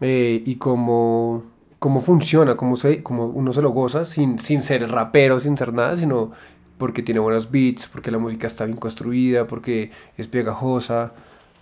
[0.00, 1.44] y cómo,
[1.78, 5.72] cómo funciona, cómo, se, cómo uno se lo goza sin, sin ser rapero, sin ser
[5.72, 6.32] nada, sino
[6.78, 11.12] porque tiene buenos beats, porque la música está bien construida, porque es pegajosa.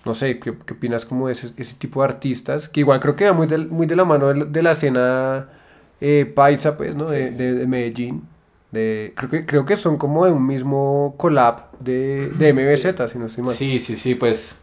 [0.07, 2.69] No sé, ¿qué, qué opinas como de ese, ese, tipo de artistas?
[2.69, 5.49] Que igual creo que va muy de, muy de la mano de, la escena
[6.01, 7.07] eh, paisa, pues, ¿no?
[7.07, 8.23] De, de, Medellín.
[8.71, 13.19] De, creo, que, creo que son como de un mismo collab de, de MBZ, si
[13.19, 13.55] no estoy mal.
[13.55, 14.61] Sí, sí, sí, pues...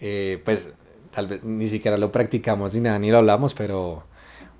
[0.00, 0.70] Eh, pues
[1.10, 4.04] tal vez ni siquiera lo practicamos ni nada, ni lo hablamos, pero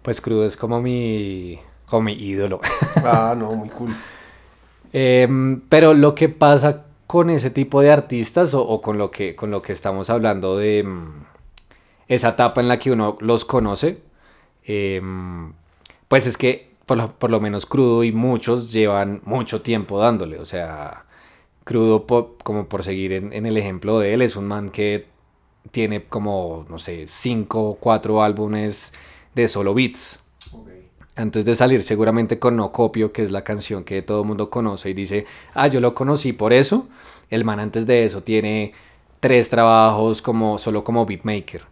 [0.03, 2.61] pues Crudo es como mi, como mi ídolo.
[2.97, 3.95] Ah, no, muy cool.
[4.93, 9.51] Em, pero lo que pasa con ese tipo de artistas o, con, lo que, con
[9.51, 11.25] lo que estamos hablando de mm,
[12.09, 14.03] esa etapa en la que uno los conoce,
[14.65, 15.53] em,
[16.09, 20.39] pues es que por lo, por lo, menos Crudo y muchos llevan mucho tiempo dándole,
[20.39, 21.05] o sea,
[21.65, 22.07] Crudo,
[22.43, 25.07] como por seguir en, en, el ejemplo de él, es un man que
[25.73, 28.93] tiene como, no sé, cinco o cuatro álbumes
[29.35, 30.26] de solo beats
[31.17, 34.51] antes de salir seguramente con No Copio, que es la canción que todo el mundo
[34.51, 36.87] conoce y dice, ah, yo lo conocí por eso.
[37.31, 38.73] El man antes de eso tiene
[39.21, 41.65] tres trabajos como, solo como beatmaker.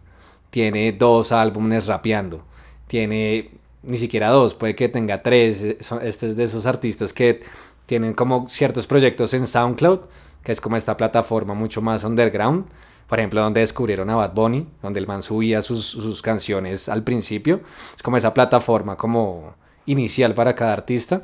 [0.49, 2.43] Tiene dos álbumes rapeando.
[2.87, 3.51] Tiene
[3.83, 5.63] ni siquiera dos, puede que tenga tres.
[5.63, 7.41] Este es de esos artistas que
[7.85, 10.01] tienen como ciertos proyectos en SoundCloud,
[10.43, 12.65] que es como esta plataforma mucho más underground.
[13.07, 17.03] Por ejemplo, donde descubrieron a Bad Bunny, donde el man subía sus, sus canciones al
[17.03, 17.61] principio.
[17.95, 21.21] Es como esa plataforma como inicial para cada artista.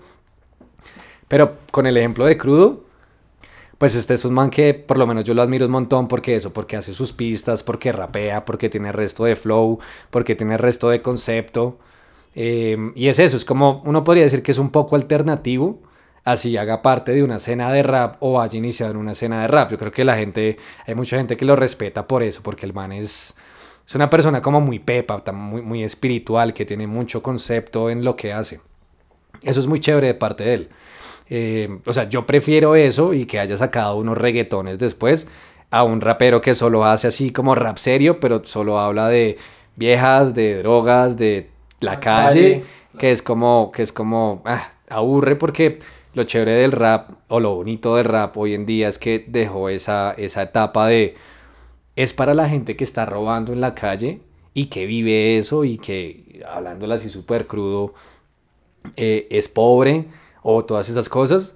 [1.28, 2.84] Pero con el ejemplo de Crudo,
[3.78, 6.36] pues este es un man que por lo menos yo lo admiro un montón porque
[6.36, 9.80] eso, porque hace sus pistas, porque rapea, porque tiene resto de flow,
[10.12, 11.80] porque tiene resto de concepto.
[12.36, 15.80] Eh, y es eso, es como uno podría decir que es un poco alternativo,
[16.24, 19.48] así haga parte de una escena de rap o haya iniciado en una escena de
[19.48, 19.72] rap.
[19.72, 22.74] Yo creo que la gente, hay mucha gente que lo respeta por eso, porque el
[22.74, 23.36] man es,
[23.88, 28.16] es una persona como muy pepa, muy, muy espiritual, que tiene mucho concepto en lo
[28.16, 28.62] que hace.
[29.42, 30.70] Eso es muy chévere de parte de él.
[31.30, 35.28] Eh, o sea, yo prefiero eso y que haya sacado unos reggaetones después
[35.72, 39.38] a un rapero que solo hace así como rap serio, pero solo habla de
[39.78, 42.66] viejas, de drogas, de la calle,
[43.00, 45.80] que es como, que es como, ah, aburre porque
[46.14, 49.70] lo chévere del rap o lo bonito del rap hoy en día es que dejó
[49.70, 51.16] esa, esa etapa de,
[51.96, 54.22] es para la gente que está robando en la calle
[54.54, 57.94] y que vive eso y que, hablándolo así súper crudo,
[58.96, 60.08] eh, es pobre
[60.42, 61.56] o todas esas cosas.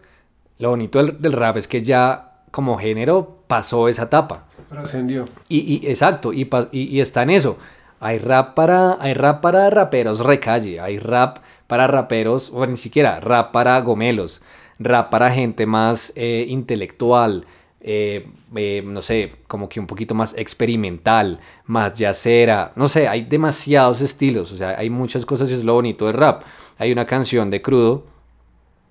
[0.58, 4.46] Lo bonito del, rap es que ya como género pasó esa etapa.
[4.70, 5.26] Trascendió.
[5.50, 7.58] Y, y, exacto, y, y, está en eso.
[8.00, 13.20] Hay rap para, hay rap para raperos recalle, hay rap para raperos, o ni siquiera,
[13.20, 14.42] rap para gomelos,
[14.80, 17.46] rap para gente más eh, intelectual,
[17.82, 23.24] eh, eh, no sé, como que un poquito más experimental, más yacera, no sé, hay
[23.24, 26.44] demasiados estilos, o sea, hay muchas cosas y es lo bonito del rap.
[26.78, 28.06] Hay una canción de Crudo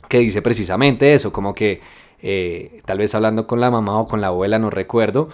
[0.08, 1.80] que dice precisamente eso, como que
[2.86, 5.28] tal vez hablando con la mamá o con la abuela, no recuerdo,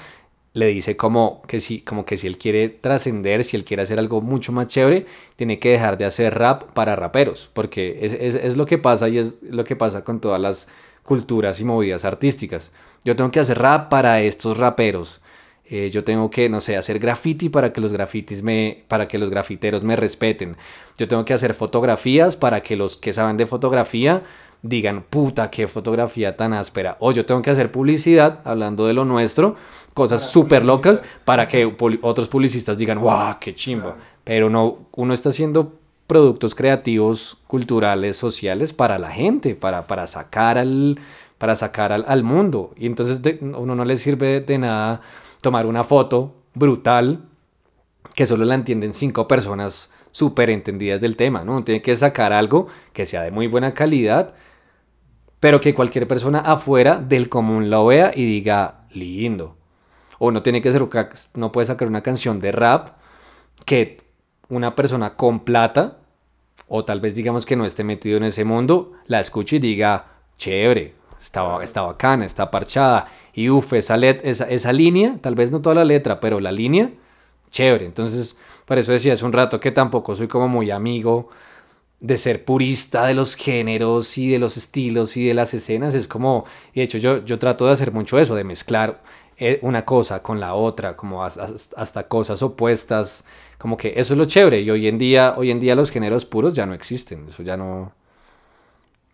[0.53, 3.99] le dice como que si, como que si él quiere trascender, si él quiere hacer
[3.99, 8.35] algo mucho más chévere, tiene que dejar de hacer rap para raperos, porque es, es,
[8.35, 10.69] es lo que pasa y es lo que pasa con todas las
[11.03, 12.73] culturas y movidas artísticas.
[13.05, 15.21] Yo tengo que hacer rap para estos raperos.
[15.65, 19.19] Eh, yo tengo que, no sé, hacer graffiti para que los grafitis me, para que
[19.19, 20.57] los grafiteros me respeten.
[20.99, 24.25] Yo tengo que hacer fotografías para que los que saben de fotografía
[24.63, 26.97] digan, puta, qué fotografía tan áspera.
[27.01, 29.57] O yo tengo que hacer publicidad, hablando de lo nuestro,
[29.95, 33.97] cosas súper locas, para que otros publicistas digan, wow, qué chimba.
[34.25, 40.59] Pero no, uno está haciendo productos creativos, culturales, sociales para la gente, para, para sacar,
[40.59, 40.99] al,
[41.39, 42.73] para sacar al, mundo.
[42.77, 45.01] Y entonces uno no le sirve de nada
[45.41, 47.25] tomar una foto brutal
[48.15, 51.63] que solo la entienden cinco personas súper entendidas del tema, ¿no?
[51.63, 54.35] Tiene que sacar algo que sea de muy buena calidad,
[55.41, 59.57] pero que cualquier persona afuera del común lo vea y diga, lindo.
[60.19, 60.87] O no tiene que ser,
[61.35, 62.91] no puede sacar una canción de rap
[63.65, 64.03] que
[64.51, 65.97] una persona con plata,
[66.69, 70.07] o tal vez digamos que no esté metido en ese mundo, la escuche y diga,
[70.37, 73.09] chévere, está, está bacana, está parchada.
[73.33, 76.91] Y uff, esa, esa, esa línea, tal vez no toda la letra, pero la línea,
[77.51, 77.87] chévere.
[77.87, 81.31] Entonces, por eso decía hace un rato que tampoco soy como muy amigo
[82.01, 85.95] de ser purista de los géneros y de los estilos y de las escenas.
[85.95, 89.03] Es como, y de hecho yo, yo trato de hacer mucho eso, de mezclar
[89.39, 93.25] eh, una cosa con la otra, como hasta, cosas opuestas.
[93.59, 94.61] Como que eso es lo chévere.
[94.61, 97.27] Y hoy en día, hoy en día los géneros puros ya no existen.
[97.29, 97.93] Eso ya no,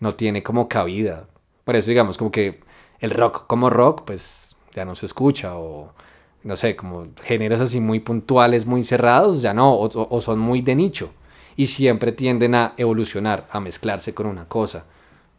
[0.00, 1.26] no tiene como cabida.
[1.64, 2.60] Por eso digamos como que
[3.00, 5.56] el rock como rock, pues ya no se escucha.
[5.58, 5.92] O
[6.44, 9.76] no sé, como géneros así muy puntuales, muy cerrados, ya no.
[9.76, 11.12] o son muy de nicho
[11.56, 14.84] y siempre tienden a evolucionar, a mezclarse con una cosa.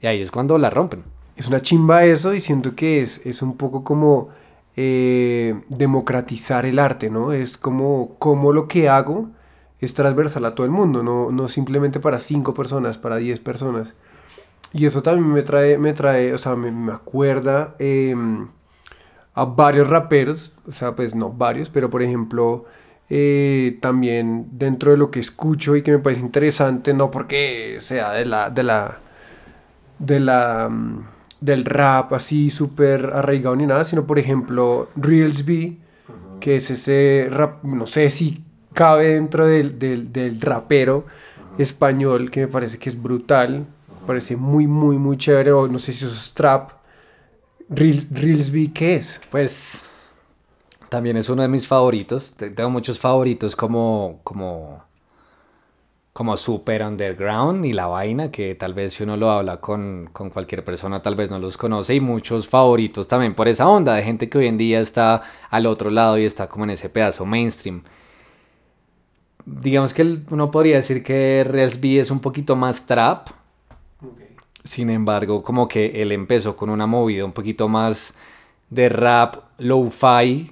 [0.02, 1.04] Y ahí es cuando la rompen.
[1.36, 4.30] Es una chimba eso y siento que es, es un poco como
[4.76, 7.32] eh, democratizar el arte, ¿no?
[7.32, 9.30] Es como, como lo que hago
[9.80, 13.94] es transversal a todo el mundo, no, no simplemente para cinco personas, para diez personas.
[14.74, 18.48] Y eso también me trae, me trae, o sea, me, me acuerda em,
[19.34, 22.66] a varios raperos, o sea, pues no varios, pero por ejemplo,
[23.10, 28.12] eh, también dentro de lo que escucho y que me parece interesante, no porque sea
[28.12, 28.98] de la, de la,
[30.00, 31.06] de la, mm,
[31.42, 35.78] del rap así súper arraigado ni nada, sino por ejemplo Reels B,
[36.40, 38.44] que es ese rap, no sé si
[38.74, 41.06] cabe dentro del, del, del rapero
[41.58, 43.66] español, que me parece que es brutal,
[44.06, 46.72] parece muy, muy, muy chévere, o no sé si eso es trap.
[47.70, 49.20] Reels B, ¿qué es?
[49.30, 49.84] Pues
[50.90, 52.36] también es uno de mis favoritos.
[52.38, 54.84] Tengo muchos favoritos como, como,
[56.14, 60.30] como super underground y la vaina, que tal vez si uno lo habla con, con,
[60.30, 61.96] cualquier persona, tal vez no los conoce.
[61.96, 65.66] Y muchos favoritos también por esa onda de gente que hoy en día está al
[65.66, 67.84] otro lado y está como en ese pedazo mainstream.
[69.46, 73.30] Digamos que uno podría decir que RSB es un poquito más trap.
[74.64, 78.14] Sin embargo, como que él empezó con una movida un poquito más
[78.70, 80.52] de rap lo-fi,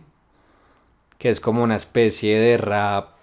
[1.26, 3.16] que es como una especie de rap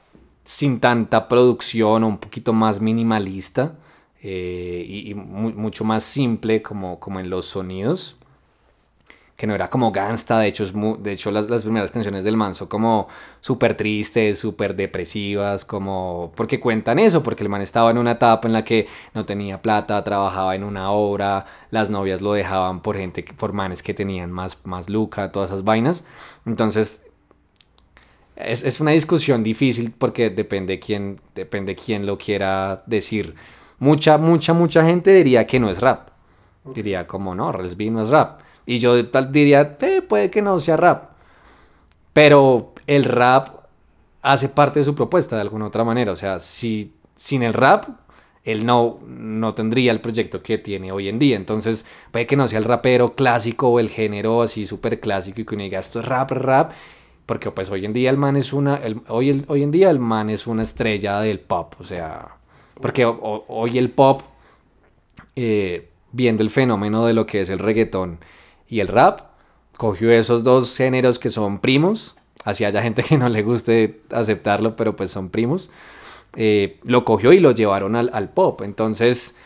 [0.43, 3.75] sin tanta producción, un poquito más minimalista
[4.21, 8.17] eh, y, mucho más simple como, como en los sonidos
[9.37, 12.37] que no era como gangsta, de hecho, es de hecho las, las, primeras canciones del
[12.37, 13.07] man son como
[13.41, 18.49] súper tristes, súper depresivas, como porque cuentan eso, porque el man estaba en una etapa
[18.49, 22.97] en la que no tenía plata, trabajaba en una obra, las novias lo dejaban por
[22.97, 26.05] gente, por manes que tenían más, más luca, todas esas vainas,
[26.45, 27.03] entonces
[28.37, 33.35] es, es una discusión difícil porque depende quién, depende quién lo quiera decir.
[33.79, 36.09] Mucha, mucha, mucha gente diría que no es rap.
[36.65, 38.41] Diría como no, Resby no es rap.
[38.65, 41.07] Y yo tal diría, eh, puede que no sea rap.
[42.13, 43.63] Pero el rap
[44.23, 46.13] hace parte de su propuesta de alguna otra manera.
[46.13, 47.87] O sea, si sin el rap,
[48.45, 51.37] él no, no tendría el proyecto que tiene hoy en día.
[51.37, 55.45] Entonces, puede que no sea el rapero clásico o el género así súper clásico y
[55.45, 56.73] que uno diga, esto es rap, rap.
[57.27, 60.31] Porque pues hoy en día el man es una, hoy, hoy en día el man
[60.31, 61.75] es una estrella del pop.
[61.79, 62.37] O sea,
[62.81, 64.23] porque hoy el pop,
[65.37, 68.19] eh, viendo el fenómeno de lo que es el reggaetón,
[68.73, 69.21] y el rap.
[69.77, 72.17] Cogió esos dos géneros que son primos.
[72.43, 75.71] Así haya gente que no le guste aceptarlo, pero pues son primos.
[76.37, 78.63] Eh, lo cogió y lo llevaron al, pop.
[78.63, 79.37] Entonces,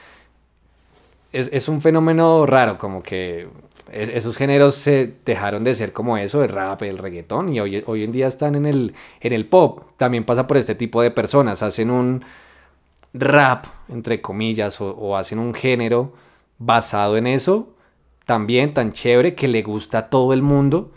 [1.33, 3.49] es, un fenómeno raro, como que
[3.93, 8.05] esos géneros se dejaron de ser como eso, el rap, el reggaetón, y hoy, hoy
[8.05, 9.81] en día están en el, en el pop.
[9.97, 12.25] También pasa por este tipo de personas, hacen un
[13.15, 16.13] rap, entre comillas, o hacen un género
[16.59, 17.69] basado en eso,
[18.25, 20.93] también tan chévere que le gusta a todo el mundo.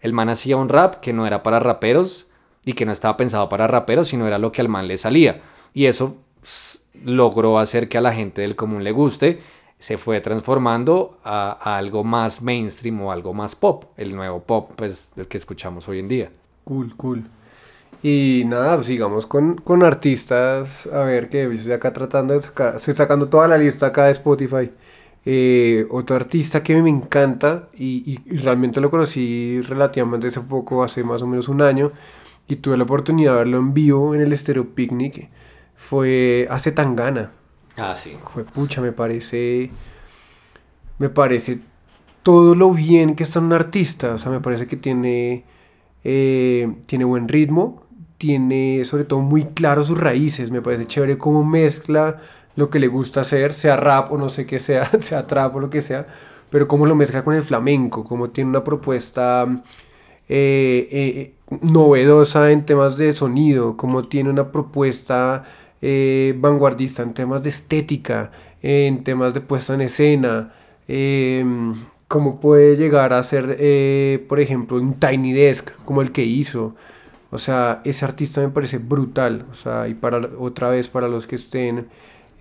[0.00, 2.28] El man hacía un rap que no era para raperos
[2.64, 5.42] y que no estaba pensado para raperos, sino era lo que al man le salía.
[5.72, 6.16] Y eso
[7.04, 9.40] logró hacer que a la gente del común le guste.
[9.78, 13.84] Se fue transformando a, algo más mainstream o algo más pop.
[13.96, 16.30] El nuevo pop, pues, del que escuchamos hoy en día.
[16.64, 17.24] Cool, cool.
[18.02, 20.86] Y nada, pues sigamos con, con artistas.
[20.86, 22.76] A ver, que estoy acá tratando de sacar.
[22.76, 24.70] Estoy sacando toda la lista acá de Spotify.
[25.26, 31.22] Eh, otro artista que me encanta y, realmente lo conocí relativamente hace poco, hace más
[31.22, 31.92] o menos un año,
[32.46, 35.30] y tuve la oportunidad de verlo en vivo en el Stereo Picnic,
[35.76, 37.30] fue Hace Tangana.
[37.76, 38.16] Ah, sí.
[38.32, 39.70] Fue pucha, me parece.
[40.98, 41.60] Me parece
[42.22, 44.14] todo lo bien que está un artista.
[44.14, 45.44] O sea, me parece que tiene.
[46.04, 47.84] Eh, tiene buen ritmo.
[48.18, 50.50] Tiene sobre todo muy claro sus raíces.
[50.50, 52.20] Me parece chévere cómo mezcla
[52.56, 55.60] lo que le gusta hacer, sea rap o no sé qué sea, sea trap o
[55.60, 56.06] lo que sea,
[56.50, 59.46] pero cómo lo mezcla con el flamenco, cómo tiene una propuesta
[60.28, 65.44] eh, eh, novedosa en temas de sonido, cómo tiene una propuesta
[65.82, 68.30] eh, vanguardista en temas de estética,
[68.62, 70.52] en temas de puesta en escena,
[70.88, 71.74] em,
[72.08, 73.46] cómo puede llegar a ser,
[74.28, 76.74] por ejemplo, un Tiny Desk como el que hizo.
[77.30, 79.46] O sea, ese artista me parece brutal.
[79.50, 81.86] O sea, y para otra vez, para los que estén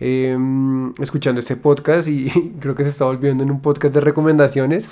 [0.06, 4.90] Em, escuchando este podcast y creo que se está volviendo en un podcast de recomendaciones.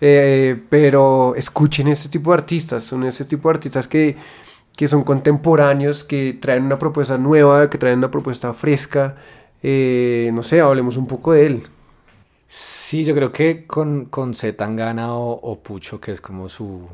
[0.00, 4.16] Eh, pero escuchen este tipo de artistas, son ese tipo de artistas que,
[4.76, 9.16] que son contemporáneos, que traen una propuesta nueva, que traen una propuesta fresca.
[9.62, 11.62] Eh, no sé, hablemos un poco de él.
[12.46, 16.86] Sí, yo creo que con, con Zetangana o, o Pucho, que es como su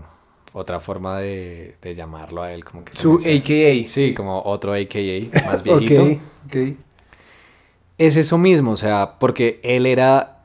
[0.54, 2.64] otra forma de, de llamarlo a él.
[2.64, 3.86] Como que su AKA.
[3.86, 6.02] Sí, como otro AKA, más viejito.
[6.02, 6.76] okay, okay
[8.06, 10.44] es eso mismo, o sea, porque él era,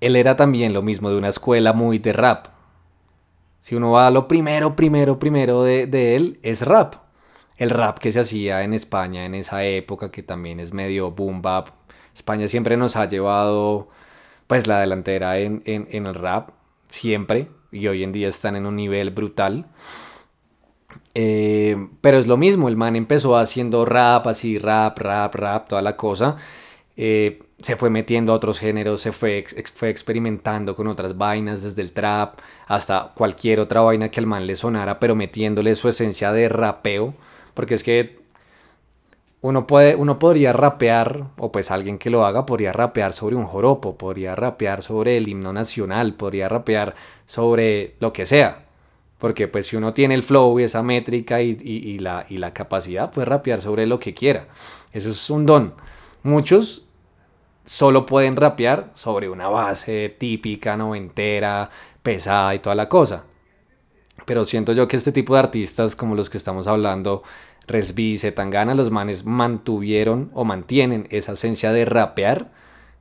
[0.00, 2.46] él era también lo mismo de una escuela muy de rap.
[3.64, 6.96] Si uno va a lo primero, primero, primero de, él, es rap.
[7.56, 11.40] El rap que se hacía en España en esa época, que también es medio boom
[11.40, 11.70] bap.
[12.14, 13.88] España siempre nos ha llevado,
[14.48, 16.50] pues, la delantera en, el rap,
[16.90, 19.64] siempre, y hoy en día están en un nivel brutal.
[21.14, 25.80] Eh, pero es lo mismo, el man empezó haciendo rap, así, rap, rap, rap, toda
[25.80, 26.36] la cosa.
[26.98, 29.42] Eh, se fue metiendo a otros géneros, se fue,
[29.74, 34.46] fue experimentando con otras vainas, desde el trap hasta cualquier otra vaina que al man
[34.46, 37.14] le sonara, pero metiéndole su esencia de rapeo,
[37.54, 38.18] porque es que
[39.40, 43.46] uno, puede, uno podría rapear, o pues alguien que lo haga podría rapear sobre un
[43.46, 46.94] joropo, podría rapear sobre el himno nacional, podría rapear
[47.24, 48.66] sobre lo que sea.
[49.16, 53.10] Porque pues si uno tiene el flow y esa métrica y, la, y la capacidad,
[53.10, 54.48] puede rapear sobre lo que quiera.
[54.92, 55.72] Eso es un don.
[56.22, 56.84] Muchos
[57.64, 61.70] solo pueden rapear sobre una base típica, noventera,
[62.02, 63.24] pesada y toda la cosa.
[64.26, 67.22] Pero siento yo que este tipo de artistas como los que estamos hablando,
[67.66, 72.50] Resby, Zetangana, los manes mantuvieron o mantienen esa esencia de rapear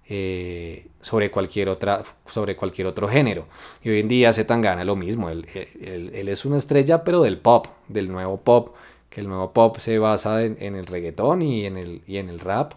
[0.09, 3.47] eh, sobre, cualquier otra, sobre cualquier otro género.
[3.83, 7.67] Y hoy en día gana lo mismo, él, él, es una estrella pero del pop,
[7.87, 8.75] del nuevo pop,
[9.09, 12.39] que el nuevo pop se basa en, el reggaetón y en el, y en el
[12.39, 12.73] rap,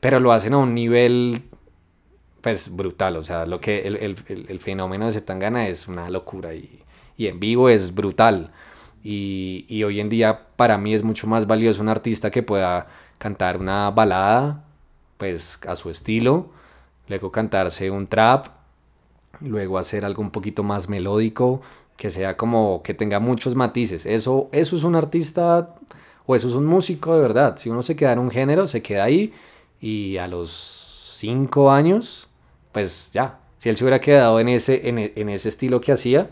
[0.00, 1.42] pero lo hacen a un nivel
[2.40, 4.16] pues brutal, o sea, lo que el, el,
[4.48, 6.82] el fenómeno de Zetangana es una locura y,
[7.16, 8.52] y en vivo es brutal.
[9.02, 12.88] Y, y, hoy en día para mí es mucho más valioso un artista que pueda
[13.18, 14.64] cantar una balada,
[15.18, 16.50] pues a su estilo,
[17.08, 18.46] luego cantarse un trap,
[19.40, 21.60] luego hacer algo un poquito más melódico,
[21.96, 24.06] que sea como que tenga muchos matices.
[24.06, 25.74] Eso, eso es un artista
[26.26, 27.56] o eso es un músico de verdad.
[27.56, 29.32] Si uno se queda en un género, se queda ahí
[29.80, 30.50] y a los
[31.16, 32.30] cinco años,
[32.72, 33.40] pues ya.
[33.58, 36.30] Si él se hubiera quedado en ese, en, en ese estilo que hacía,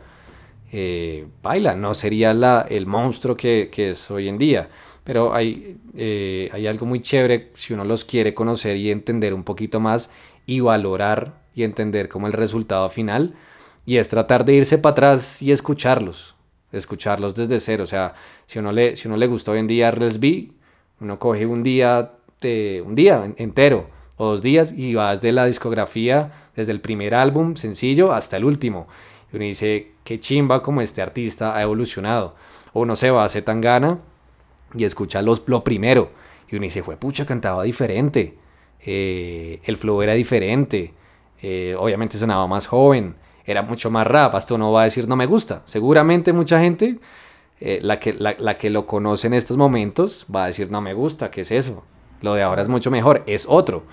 [0.72, 4.68] eh, baila, no sería la, el monstruo que, que es hoy en día.
[5.02, 9.44] Pero hay, eh, hay algo muy chévere si uno los quiere conocer y entender un
[9.44, 10.10] poquito más
[10.46, 13.34] y valorar y entender como el resultado final.
[13.84, 16.34] Y es tratar de irse para atrás y escucharlos,
[16.72, 17.84] escucharlos desde cero.
[17.84, 18.14] O sea,
[18.46, 20.50] si uno le, si uno le gusta hoy en día B,
[21.00, 25.46] uno coge un día, de, un día entero o dos días y va desde la
[25.46, 28.86] discografía, desde el primer álbum sencillo hasta el último.
[29.32, 32.34] Y uno dice, qué chimba como este artista ha evolucionado.
[32.72, 33.98] O uno se va a Tangana
[34.74, 36.10] y escucha los, lo primero.
[36.50, 38.36] Y uno dice, fue pucha, cantaba diferente.
[38.84, 40.94] Eh, el flow era diferente.
[41.42, 43.16] Eh, obviamente sonaba más joven
[43.46, 44.34] era mucho más rap.
[44.34, 45.62] Hasta uno va a decir no me gusta.
[45.64, 46.98] Seguramente mucha gente,
[47.60, 50.92] eh, la, que, la, que lo conoce en estos momentos, va a decir no me
[50.92, 51.84] gusta, ¿qué es eso?
[52.22, 53.84] Lo de ahora es mucho mejor, es otro.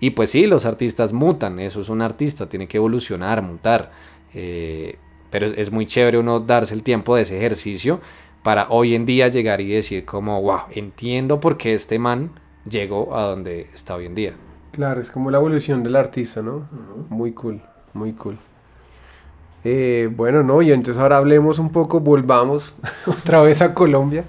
[0.00, 3.90] Y pues sí, los artistas mutan, eso es un artista, tiene que evolucionar, mutar.
[4.34, 4.98] Eh,
[5.30, 8.00] pero es, muy chévere uno darse el tiempo de ese ejercicio
[8.42, 12.30] para hoy en día llegar y decir como, wow, entiendo por qué este man
[12.68, 14.34] llegó a donde está hoy en día.
[14.72, 16.68] Claro, es como la evolución del artista, ¿no?
[17.08, 17.60] Muy cool,
[17.94, 18.38] muy cool.
[19.64, 22.74] Eh, bueno, no, y entonces ahora hablemos un poco, volvamos
[23.06, 24.24] otra vez a Colombia.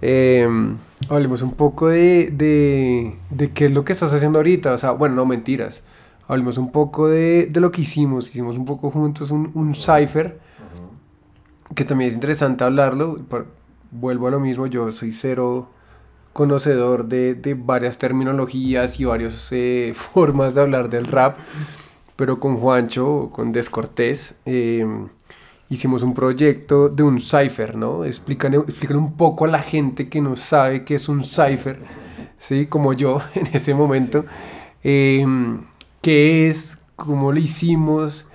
[0.00, 0.76] Em,
[1.08, 2.30] hablemos un poco de,
[3.30, 4.72] de, qué es lo que estás haciendo ahorita.
[4.72, 5.82] O sea, bueno, no mentiras.
[6.28, 8.28] Hablemos un poco de, de lo que hicimos.
[8.28, 10.38] Hicimos un poco juntos un, un cipher,
[11.74, 13.18] que también es interesante hablarlo.
[13.90, 15.70] vuelvo a lo mismo, yo soy cero
[16.32, 21.38] conocedor de, de varias terminologías y varias eh, formas de hablar del rap
[22.16, 25.08] pero con Juancho, con Descortés, em,
[25.68, 28.04] hicimos un proyecto de un cipher, ¿no?
[28.04, 31.80] Explican, explican un poco a la gente que no sabe qué es un cipher,
[32.38, 32.66] ¿sí?
[32.66, 34.24] Como yo en ese momento.
[34.82, 35.60] Em,
[36.00, 36.78] ¿Qué es?
[36.94, 38.26] ¿Cómo lo hicimos?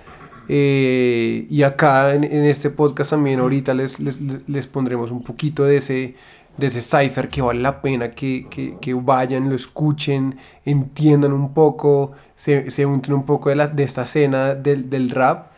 [0.48, 5.76] Eh, y acá en, este podcast también ahorita les, les, les pondremos un poquito de
[5.76, 6.14] ese
[6.56, 11.54] de ese cipher que vale la pena que, que, que vayan, lo escuchen, entiendan un
[11.54, 15.51] poco, se, se unten un poco de, la, de esta escena del, del rap.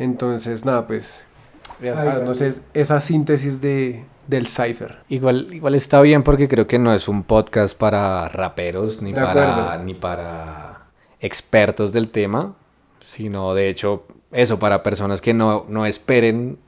[0.00, 1.24] Entonces, nada, pues,
[2.24, 4.98] no sé, esa síntesis de, del cipher.
[5.08, 9.78] Igual, igual está bien porque creo que no es un podcast para raperos ni, para,
[9.84, 10.86] ni para
[11.20, 12.54] expertos del tema,
[13.04, 16.58] sino de hecho eso para personas que no, no esperen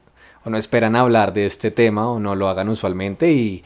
[0.44, 3.64] o no esperan hablar de este tema o no lo hagan usualmente y,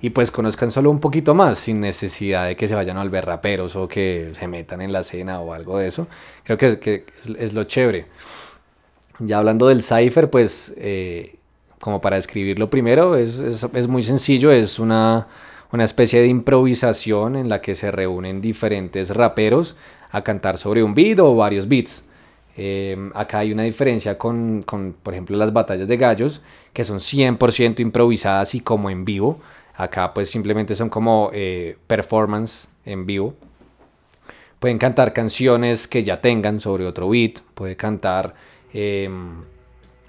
[0.00, 3.26] y pues conozcan solo un poquito más sin necesidad de que se vayan a volver
[3.26, 6.06] raperos o que se metan en la escena o algo de eso.
[6.44, 7.04] Creo que, que
[7.38, 8.06] es, lo chévere.
[9.20, 11.36] Ya hablando del cipher, pues eh,
[11.80, 15.28] como para describirlo primero, es, es, muy sencillo, es una,
[15.72, 19.76] una especie de improvisación en la que se reúnen diferentes raperos
[20.10, 22.04] a cantar sobre un beat o varios beats.
[22.56, 26.42] Em, acá hay una diferencia con, con, por ejemplo, las batallas de gallos,
[26.72, 29.40] que son 100% improvisadas y como en vivo.
[29.74, 33.34] Acá pues simplemente son como eh, performance en vivo.
[34.58, 38.34] Pueden cantar canciones que ya tengan sobre otro beat, puede cantar
[38.72, 39.42] em,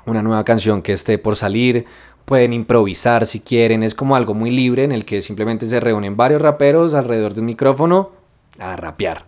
[0.05, 1.86] una nueva canción que esté por salir,
[2.26, 6.16] pueden improvisar si quieren, es como algo muy libre en el que simplemente se reúnen
[6.16, 8.12] varios raperos alrededor de un micrófono
[8.60, 9.26] a rapear.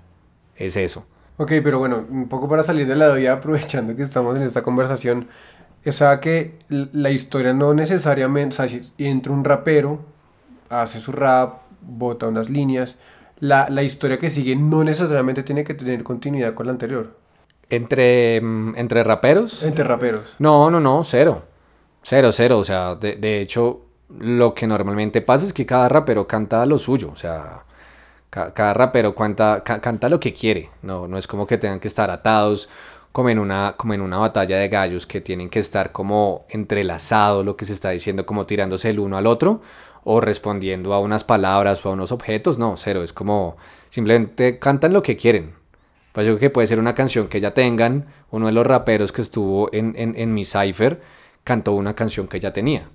[0.55, 1.05] Es eso.
[1.37, 4.61] Ok, pero bueno, un poco para salir de la duda, aprovechando que estamos en esta
[4.61, 5.27] conversación,
[5.83, 8.65] o sea que la historia no necesariamente, o
[8.99, 10.01] entra un rapero,
[10.69, 12.97] hace su rap, bota unas líneas,
[13.39, 17.15] la, la historia que sigue no necesariamente tiene que tener continuidad con la anterior.
[17.71, 19.63] ¿Entre, mm, entre raperos?
[19.63, 20.35] Entre raperos.
[20.39, 21.43] No, no, no, cero.
[22.03, 22.59] Cero, cero.
[22.59, 23.81] O sea, de, de hecho,
[24.19, 27.09] lo que normalmente pasa es que cada rapero canta lo suyo.
[27.11, 27.63] O sea,
[28.31, 32.09] cada, rapero canta, canta lo que quiere, no, no es como que tengan que estar
[32.09, 32.69] atados
[33.11, 37.45] como en, una, como en una batalla de gallos, que tienen que estar como entrelazados
[37.45, 39.61] lo que se está diciendo, como tirándose el uno al otro,
[40.05, 43.57] o respondiendo a unas palabras o a unos objetos, no, cero, es como
[43.89, 45.53] simplemente cantan lo que quieren.
[46.11, 48.05] Pues yo creo que puede ser una canción que ya tengan.
[48.31, 51.01] Uno de los raperos que estuvo en, en, en mi cipher
[51.43, 52.89] cantó una canción que ya tenía.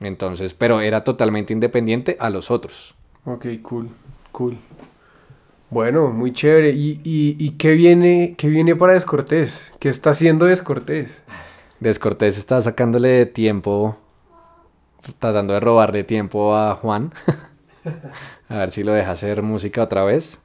[0.00, 2.94] Entonces, pero era totalmente independiente a los otros.
[3.24, 3.90] Ok, cool,
[4.32, 4.58] cool.
[5.70, 6.70] Bueno, muy chévere.
[6.70, 9.74] ¿Y, y, qué, viene, qué viene para Descortés?
[9.78, 11.22] ¿Qué está haciendo Descortés?
[11.80, 13.96] Descortés está sacándole tiempo,
[15.18, 17.12] tratando de robarle tiempo a Juan.
[18.48, 20.40] a ver si lo deja hacer música otra vez.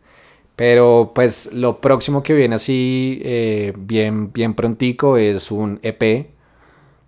[0.55, 6.27] Pero pues lo próximo que viene así eh, bien, bien prontico es un EP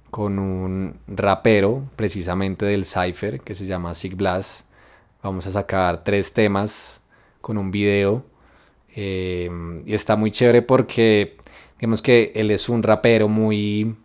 [0.09, 4.65] con un rapero precisamente del Cypher que se llama Sig Blast.
[5.21, 7.01] Vamos a sacar tres temas
[7.41, 8.23] con un video.
[8.95, 9.51] Eh,
[9.85, 11.37] y está muy chévere porque
[11.77, 13.95] digamos que él es un rapero muy...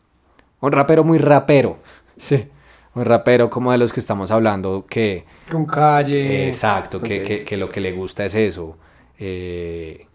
[0.61, 1.79] Un rapero muy rapero.
[2.17, 2.49] Sí.
[2.95, 5.25] Un rapero como de los que estamos hablando que...
[5.51, 6.49] Con calle.
[6.49, 8.77] exacto, que, que, lo que le gusta es eso.
[9.21, 10.07] Eh,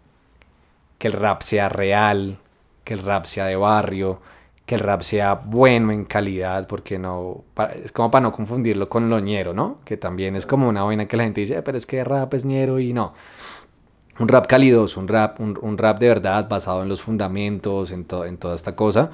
[0.98, 2.38] que el rap sea real,
[2.84, 4.20] que el rap sea de barrio,
[4.66, 7.44] que el rap sea bueno en calidad, porque no,
[7.84, 9.78] es como para no confundirlo con lo ñero, ¿no?
[9.84, 12.34] Que también es como una vaina que la gente dice, eh, pero es que rap
[12.34, 13.14] es ñero y no.
[14.18, 18.38] Un rap calidoso, un rap, un, rap de verdad basado en los fundamentos, en, en
[18.38, 19.10] toda esta cosa.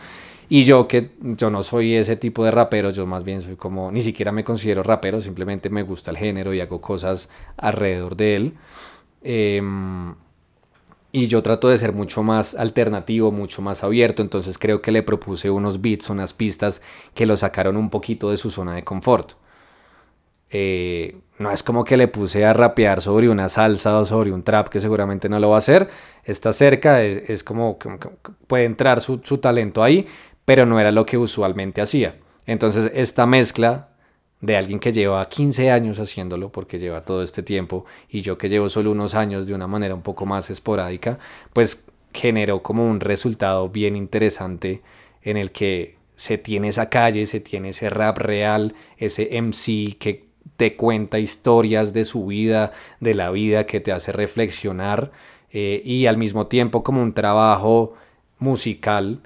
[0.49, 3.91] Y yo que yo no soy ese tipo de rapero, yo más bien soy como,
[3.91, 8.37] ni siquiera me considero rapero, simplemente me gusta el género y hago cosas alrededor de
[8.37, 8.55] él.
[9.23, 9.63] Eh,
[11.13, 15.03] y yo trato de ser mucho más alternativo, mucho más abierto, entonces creo que le
[15.03, 16.81] propuse unos beats, unas pistas
[17.15, 19.33] que lo sacaron un poquito de su zona de confort.
[20.49, 24.43] Eh, no es como que le puse a rapear sobre una salsa o sobre un
[24.43, 25.91] trap que seguramente no lo va a hacer,
[26.25, 27.91] está cerca, es, como que
[28.47, 30.07] puede entrar su talento ahí,
[30.47, 32.17] pero no era lo que usualmente hacía.
[32.47, 33.92] Entonces esta mezcla
[34.43, 38.49] de alguien que lleva 15 años haciéndolo, porque lleva todo este tiempo, y yo que
[38.49, 41.19] llevo solo unos años de una manera un poco más esporádica,
[41.53, 44.83] pues generó como un resultado bien interesante
[45.23, 50.27] en el que se tiene esa calle, se tiene ese rap real, ese MC que
[50.57, 55.13] te cuenta historias de su vida, de la vida, que te hace reflexionar,
[55.53, 57.95] eh, y al mismo tiempo como un trabajo
[58.41, 59.21] musical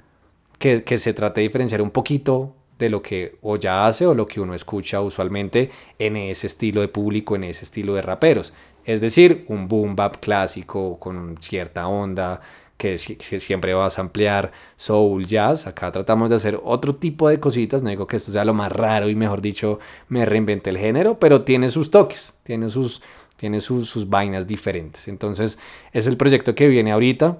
[0.59, 4.13] que, que se trata de diferenciar un poquito de lo que o ya hace o
[4.13, 8.53] lo que uno escucha usualmente en ese estilo de público, en ese estilo de raperos.
[8.85, 12.41] Es decir, un boom bap clásico con cierta onda
[12.77, 15.67] que, siempre vas a ampliar soul, jazz.
[15.67, 17.81] Acá tratamos de hacer otro tipo de cositas.
[17.83, 21.19] No digo que esto sea lo más raro y mejor dicho me reinventé el género,
[21.19, 23.01] pero tiene sus toques, tiene sus,
[23.35, 25.07] tiene sus, sus vainas diferentes.
[25.07, 25.57] Entonces
[25.91, 27.39] es el proyecto que viene ahorita.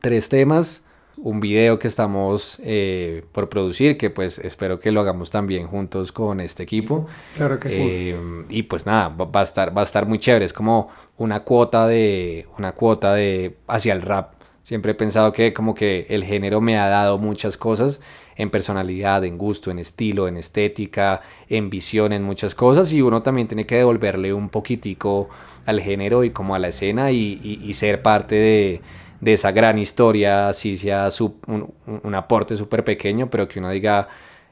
[0.00, 0.84] Tres temas
[1.22, 6.10] un video que estamos eh, por producir, que pues espero que lo hagamos también juntos
[6.10, 7.06] con este equipo.
[7.36, 7.80] Claro que sí.
[7.80, 11.40] Eh, y pues nada, va, a estar, va a estar muy chévere, es como una
[11.40, 14.34] cuota de, una cuota de hacia el rap.
[14.64, 18.00] Siempre he pensado que como que el género me ha dado muchas cosas
[18.36, 23.20] en personalidad, en gusto, en estilo, en estética, en visión, en muchas cosas y uno
[23.20, 25.28] también tiene que devolverle un poquitico
[25.66, 28.80] al género y como a la escena y ser parte de,
[29.22, 31.08] de esa gran historia, así sea
[31.46, 34.08] un, aporte súper pequeño, pero que uno diga,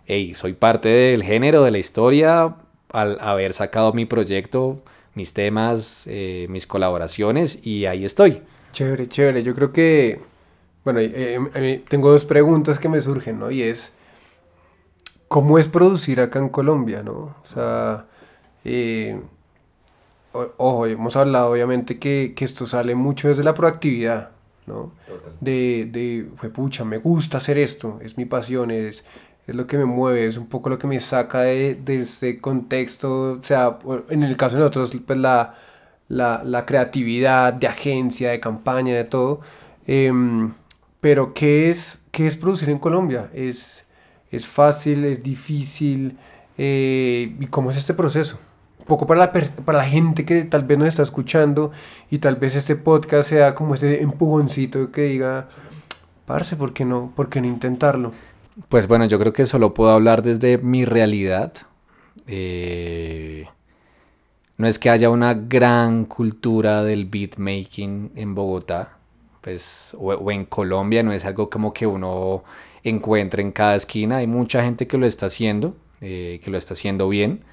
[0.06, 2.54] hey, soy parte del género, de la historia,
[2.92, 4.80] al haber sacado mi proyecto,
[5.16, 8.42] mis temas, eh, mis colaboraciones, y ahí estoy.
[8.70, 9.42] Chévere, chévere.
[9.42, 10.20] Yo creo que,
[10.84, 13.50] bueno, eh, eh, tengo dos preguntas que me surgen, ¿no?
[13.50, 13.90] Y es,
[15.26, 17.34] ¿cómo es producir acá en Colombia, ¿no?
[17.42, 18.06] O sea,
[20.32, 24.30] ojo, hemos hablado obviamente que, que, esto sale mucho desde la proactividad,
[25.40, 29.04] de, de, pucha, me gusta hacer esto, es mi pasión, es,
[29.46, 32.40] es lo que me mueve, es un poco lo que me saca de, de ese
[32.40, 35.54] contexto, o sea, en el caso de nosotros, pues la,
[36.08, 39.40] la, la creatividad de agencia, de campaña, de todo.
[39.86, 40.52] Em,
[41.00, 43.30] pero, ¿qué es, ¿qué es producir en Colombia?
[43.32, 43.84] ¿Es,
[44.30, 46.18] es fácil, es difícil?
[46.58, 48.38] Eh, ¿Y cómo es este proceso?
[48.90, 51.70] Poco para la, para la gente que tal vez nos está escuchando
[52.10, 55.46] y tal vez este podcast sea como ese empujoncito que diga,
[56.26, 57.12] parce, ¿por qué no?
[57.14, 58.12] ¿Por qué no intentarlo?
[58.68, 61.52] Pues bueno, yo creo que solo puedo hablar desde mi realidad.
[62.26, 63.46] Eh,
[64.58, 68.98] no es que haya una gran cultura del beatmaking en Bogotá,
[69.40, 72.42] pues, o, en Colombia, no es algo como que uno
[72.82, 74.16] encuentre en cada esquina.
[74.16, 77.44] Hay mucha gente que lo está haciendo, eh, que lo está haciendo bien.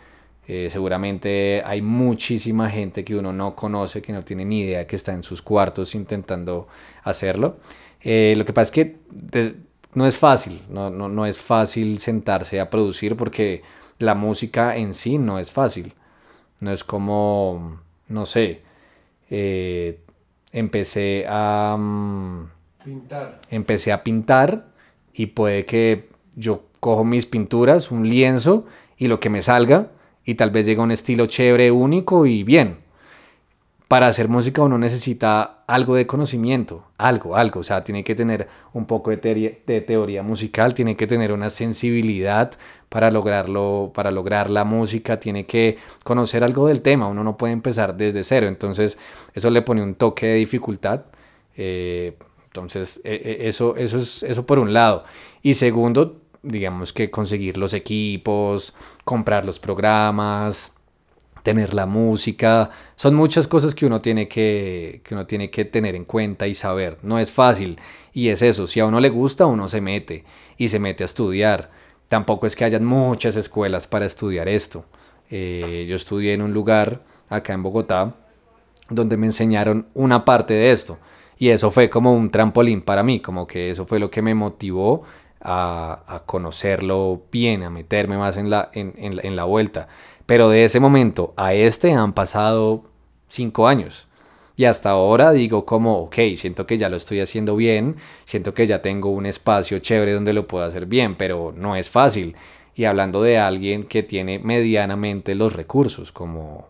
[0.50, 4.96] Eh, seguramente hay muchísima gente que uno no conoce, que no tiene ni idea, que
[4.96, 6.70] está en sus cuartos intentando
[7.04, 7.58] hacerlo.
[8.02, 8.96] Eh, lo que pasa es que
[9.94, 13.62] no es fácil, no, no, no, es fácil sentarse a producir porque
[14.00, 15.94] la música en sí no es fácil.
[16.62, 18.62] No es como, no sé,
[19.30, 20.00] eh,
[20.52, 21.76] empecé a...
[21.78, 22.50] mm,
[22.86, 23.42] Pintar.
[23.50, 24.68] empecé a pintar
[25.14, 28.66] y puede que yo cojo mis pinturas, un lienzo
[28.98, 29.92] y lo que me salga
[30.28, 32.78] y tal vez llega un estilo chévere, único y bien.
[33.88, 38.50] Para hacer música uno necesita algo de conocimiento, algo, algo, o sea, tiene que tener
[38.74, 42.52] un poco de, teoría- musical, tiene que tener una sensibilidad
[42.90, 47.54] para lograrlo, para lograr la música, tiene que conocer algo del tema, uno no puede
[47.54, 48.98] empezar desde cero, entonces
[49.34, 51.04] eso le pone un toque de dificultad.
[51.56, 52.18] eh,
[52.48, 55.04] entonces, e- e- eso, eso es eso por un lado.
[55.44, 60.72] Y segundo, digamos que conseguir los equipos, comprar los programas,
[61.44, 65.96] tener la música, son muchas cosas que uno tiene que, que uno tiene que tener
[65.96, 66.98] en cuenta y saber.
[67.04, 67.80] No es fácil.
[68.14, 70.26] Y es eso, si a uno le gusta, uno se mete
[70.58, 71.70] y se mete a estudiar.
[72.08, 74.86] Tampoco es que hayan muchas escuelas para estudiar esto.
[75.30, 78.16] Eh, yo estudié en un lugar acá en Bogotá
[78.90, 80.98] donde me enseñaron una parte de esto.
[81.38, 84.34] Y eso fue como un trampolín para mí, como que eso fue lo que me
[84.34, 85.04] motivó
[85.42, 89.88] a, a conocerlo bien, a meterme más en la, en, en la- en la vuelta.
[90.26, 92.84] Pero de ese momento a este han pasado
[93.30, 94.08] cinco años.
[94.56, 98.66] Y hasta ahora digo como, ok, siento que ya lo estoy haciendo bien, siento que
[98.66, 102.36] ya tengo un espacio chévere donde lo puedo hacer bien, pero no es fácil.
[102.76, 106.66] Y hablando de alguien que tiene medianamente los recursos, como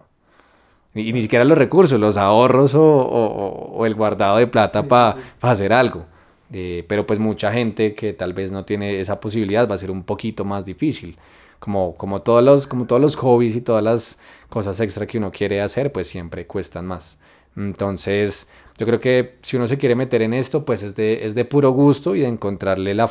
[0.94, 5.18] y, ni siquiera los recursos, los ahorros o, o- o el guardado de plata para
[5.42, 6.06] hacer algo.
[6.54, 9.92] Eh, pero pues mucha gente que tal vez no tiene esa posibilidad va a ser
[9.92, 11.18] un poquito más difícil.
[11.60, 14.20] Como, como, todos los, como todos los hobbies y todas las
[14.50, 17.18] cosas extra que uno quiere hacer, pues siempre cuestan más.
[17.56, 21.34] Entonces, yo creo que si uno se quiere meter en esto, pues es de, es
[21.34, 23.10] de puro gusto y de encontrarle la,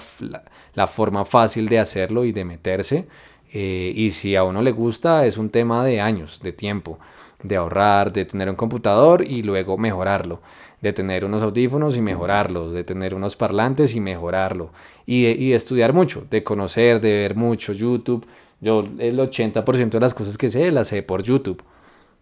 [0.74, 3.08] la forma fácil de hacerlo y de meterse.
[3.52, 6.98] Eh, y si a uno le gusta, es un tema de años, de tiempo,
[7.42, 10.40] de ahorrar, de tener un computador y luego mejorarlo,
[10.80, 14.70] de tener unos audífonos y mejorarlos, de tener unos parlantes y mejorarlo,
[15.06, 18.26] y de, y estudiar mucho, de conocer, de ver mucho YouTube.
[18.60, 21.62] Yo el 80% de las cosas que sé las sé por YouTube.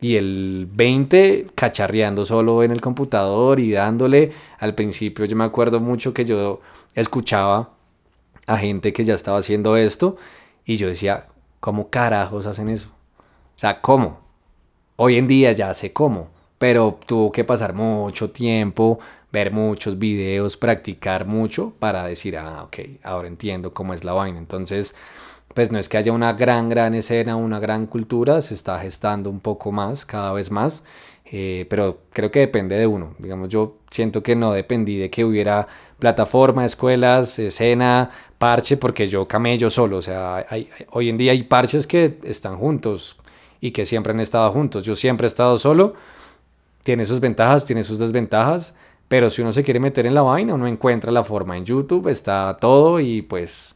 [0.01, 4.33] Y el 20 cacharreando solo en el computador y dándole.
[4.59, 6.61] Al principio yo me acuerdo mucho que yo
[6.95, 7.71] escuchaba
[8.47, 10.17] a gente que ya estaba haciendo esto
[10.65, 11.27] y yo decía,
[11.61, 12.91] ¿cómo carajos hacen eso?
[13.57, 14.21] O sea, ¿cómo?
[14.97, 16.29] Hoy en día ya sé cómo,
[16.65, 18.99] pero tuvo que pasar mucho tiempo,
[19.31, 24.39] ver muchos videos, practicar mucho para decir, ah, ok, ahora entiendo cómo es la vaina.
[24.39, 24.95] Entonces,
[25.53, 29.29] pues no es que haya una gran, gran escena, una gran cultura, se está gestando
[29.29, 30.85] un poco más, cada vez más,
[31.27, 33.15] eh, pero creo que depende de uno.
[33.19, 38.09] Digamos, yo siento que no dependí de que hubiera plataforma, escuelas, escena,
[38.39, 39.99] parche, porque yo camello solo.
[39.99, 43.19] O sea, hay- hay- hoy en día hay parches que están juntos
[43.61, 44.83] y que siempre han estado juntos.
[44.83, 45.93] Yo siempre he estado solo,
[46.85, 48.75] tiene sus ventajas, tiene sus desventajas,
[49.09, 52.09] pero si uno se quiere meter en la vaina, uno encuentra la forma en YouTube,
[52.09, 53.75] está todo y pues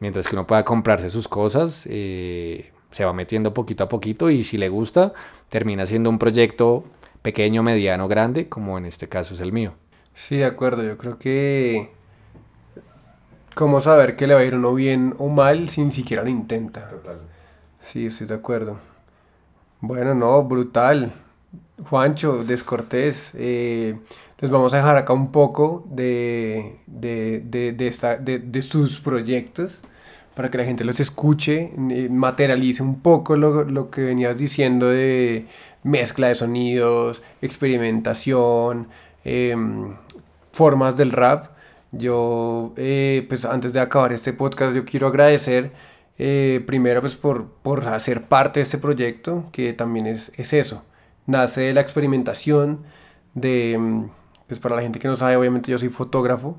[0.00, 4.42] mientras que uno pueda comprarse sus cosas, eh, se va metiendo poquito a poquito y
[4.42, 5.12] si le gusta,
[5.48, 6.84] termina siendo un proyecto
[7.22, 9.74] pequeño, mediano, grande, como en este caso es el mío.
[10.14, 10.82] Sí, de acuerdo.
[10.82, 11.90] Yo creo que.
[13.54, 16.28] ¿Cómo saber que le va a ir uno bien o mal si ni siquiera lo
[16.28, 16.90] intenta?
[17.78, 18.78] Sí, estoy de acuerdo.
[19.80, 21.14] Bueno, no, brutal.
[21.88, 23.32] Juancho, descortés.
[23.36, 23.98] eh,
[24.38, 29.82] les vamos a dejar acá un poco de, de, de, de esta- de sus proyectos
[30.34, 34.88] para que la gente los escuche, eh, materialice un poco lo, lo que venías diciendo
[34.88, 35.46] de
[35.84, 38.88] mezcla de sonidos, experimentación,
[39.24, 39.94] em,
[40.52, 41.50] formas del rap.
[41.92, 45.72] Yo, eh, pues antes de acabar este podcast, yo quiero agradecer
[46.18, 50.82] eh, primero pues por, por hacer parte de este proyecto, que también es, es eso,
[51.26, 52.80] nace de la experimentación,
[53.34, 54.04] de, mm,
[54.46, 56.58] pues para la gente que no sabe, obviamente yo soy fotógrafo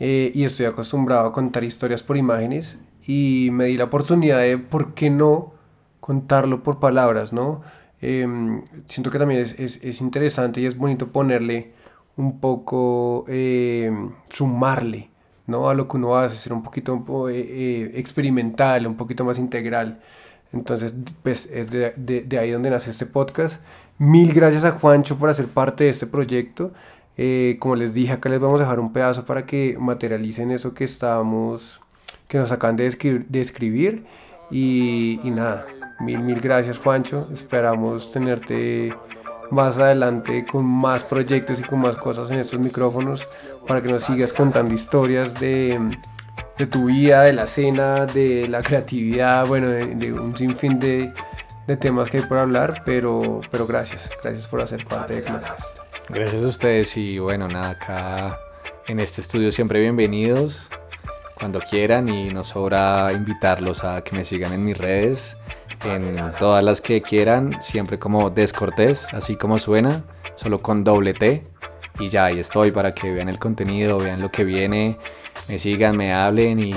[0.00, 4.58] eh, y estoy acostumbrado a contar historias por imágenes y me di la oportunidad de,
[4.58, 5.52] ¿por qué no
[6.00, 7.62] contarlo por palabras, no?
[8.00, 11.72] Em, siento que también es, es- es interesante y es bonito ponerle
[12.16, 15.10] un poco, em, sumarle,
[15.46, 15.68] ¿no?
[15.68, 20.00] A lo que uno hace, ser un poquito eh, eh, experimental, un poquito más integral.
[20.52, 23.60] Entonces, pues es de, de- de ahí donde nace este podcast.
[23.98, 26.70] Mil gracias a Juancho por hacer parte de este proyecto.
[27.16, 30.72] Eh, como les dije, acá les vamos a dejar un pedazo para que materialicen eso
[30.72, 31.80] que estábamos,
[32.28, 33.26] que nos acaban de escribir.
[33.28, 34.04] de escribir.
[34.52, 35.66] Y, nada,
[35.98, 37.28] mil, mil gracias Juancho.
[37.32, 38.94] Esperamos tenerte
[39.50, 43.26] más adelante con más proyectos y con más cosas en estos micrófonos
[43.66, 45.76] para que nos sigas contando historias de,
[46.56, 51.12] de tu vida, de la escena, de la creatividad, bueno, de un sinfín de,
[51.68, 55.78] de temas que hay por hablar, pero, pero gracias, gracias por hacer parte de Clubcast.
[56.08, 58.40] Gracias a ustedes y bueno, nada, acá
[58.86, 60.66] en este estudio siempre bienvenidos
[61.34, 65.36] cuando quieran y nos sobra invitarlos a que me sigan en mis redes,
[65.84, 70.04] en todas las que quieran, siempre como Descortés, así como suena,
[70.36, 71.46] solo con doble T.
[72.00, 74.96] Y ya ahí estoy para que vean el contenido, vean lo que viene,
[75.48, 76.72] me sigan, me hablen y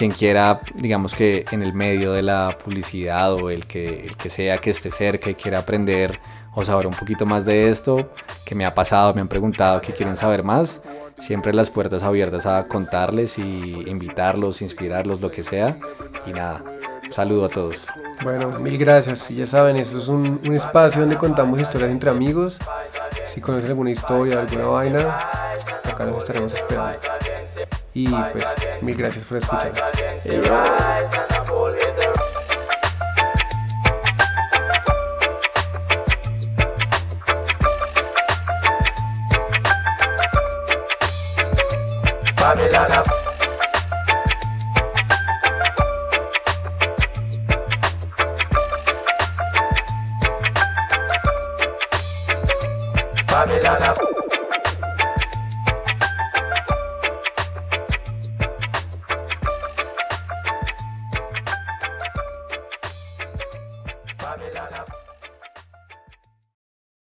[0.00, 4.30] quien quiera, digamos que en el medio de la publicidad o el que, el que
[4.30, 6.18] sea que esté cerca y quiera aprender
[6.54, 8.10] o saber un poquito más de esto,
[8.46, 10.80] que me ha pasado, me han preguntado que quieren saber más,
[11.20, 15.78] siempre las puertas abiertas a contarles y invitarlos, inspirarlos, lo que sea.
[16.24, 16.64] Y nada,
[17.04, 17.86] un saludo a todos.
[18.22, 19.30] Bueno, mil gracias.
[19.30, 22.58] Y ya saben, esto es un, un espacio donde contamos historias entre amigos.
[23.26, 25.20] Si conocen alguna historia, alguna vaina,
[25.84, 26.98] acá nos estaremos esperando.
[27.94, 28.46] Y pues,
[28.82, 29.72] mil gracias por escuchar.